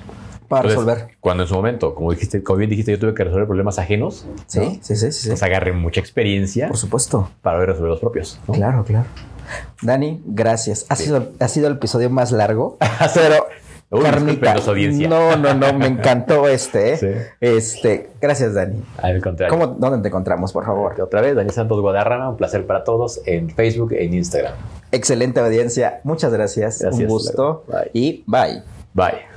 Para 0.50 0.68
Entonces, 0.68 0.94
resolver. 0.96 1.16
Cuando 1.20 1.44
en 1.44 1.48
su 1.48 1.54
momento, 1.54 1.94
como 1.94 2.10
dijiste, 2.10 2.42
como 2.42 2.56
bien 2.58 2.68
dijiste, 2.70 2.90
yo 2.90 2.98
tuve 2.98 3.14
que 3.14 3.22
resolver 3.22 3.46
problemas 3.46 3.78
ajenos, 3.78 4.26
Sí, 4.48 4.58
¿no? 4.58 4.70
sí, 4.82 4.96
sí, 4.96 5.12
sí. 5.12 5.28
pues 5.28 5.42
agarré 5.44 5.72
mucha 5.72 6.00
experiencia 6.00 6.66
Por 6.66 6.76
supuesto. 6.76 7.30
para 7.40 7.56
poder 7.58 7.68
resolver 7.70 7.90
los 7.92 8.00
propios. 8.00 8.40
¿no? 8.48 8.54
Claro, 8.54 8.84
claro. 8.84 9.06
Dani, 9.80 10.20
gracias. 10.26 10.86
Ha, 10.88 10.96
Sí. 10.96 11.04
sido, 11.04 11.28
ha 11.38 11.46
sido 11.48 11.68
el 11.68 11.74
episodio 11.74 12.10
más 12.10 12.32
largo. 12.32 12.78
Pero, 13.14 13.46
Uy, 13.92 14.02
Carnita. 14.02 14.54
No, 15.08 15.36
no, 15.36 15.54
no, 15.54 15.72
me 15.72 15.86
encantó 15.88 16.48
este. 16.48 16.94
¿eh? 16.94 16.96
Sí. 16.96 17.06
Este, 17.40 18.10
gracias, 18.20 18.54
Dani. 18.54 18.82
Al 18.98 19.20
contrario. 19.22 19.56
¿Cómo, 19.56 19.74
¿Dónde 19.78 19.98
te 20.02 20.08
encontramos, 20.08 20.52
por 20.52 20.64
favor? 20.64 21.00
Otra 21.00 21.20
vez, 21.20 21.34
Daniel 21.36 21.54
Santos 21.54 21.80
Guadarrama, 21.80 22.28
un 22.28 22.36
placer 22.36 22.66
para 22.66 22.82
todos 22.84 23.20
en 23.26 23.50
Facebook 23.50 23.92
e 23.92 24.04
en 24.04 24.14
Instagram. 24.14 24.54
Excelente 24.92 25.38
audiencia. 25.40 26.00
Muchas 26.04 26.32
gracias. 26.32 26.80
Gracias, 26.80 27.02
Un 27.02 27.08
gusto. 27.08 27.64
Bye. 27.68 27.90
Y 27.92 28.24
bye. 28.26 28.62
Bye. 28.94 29.29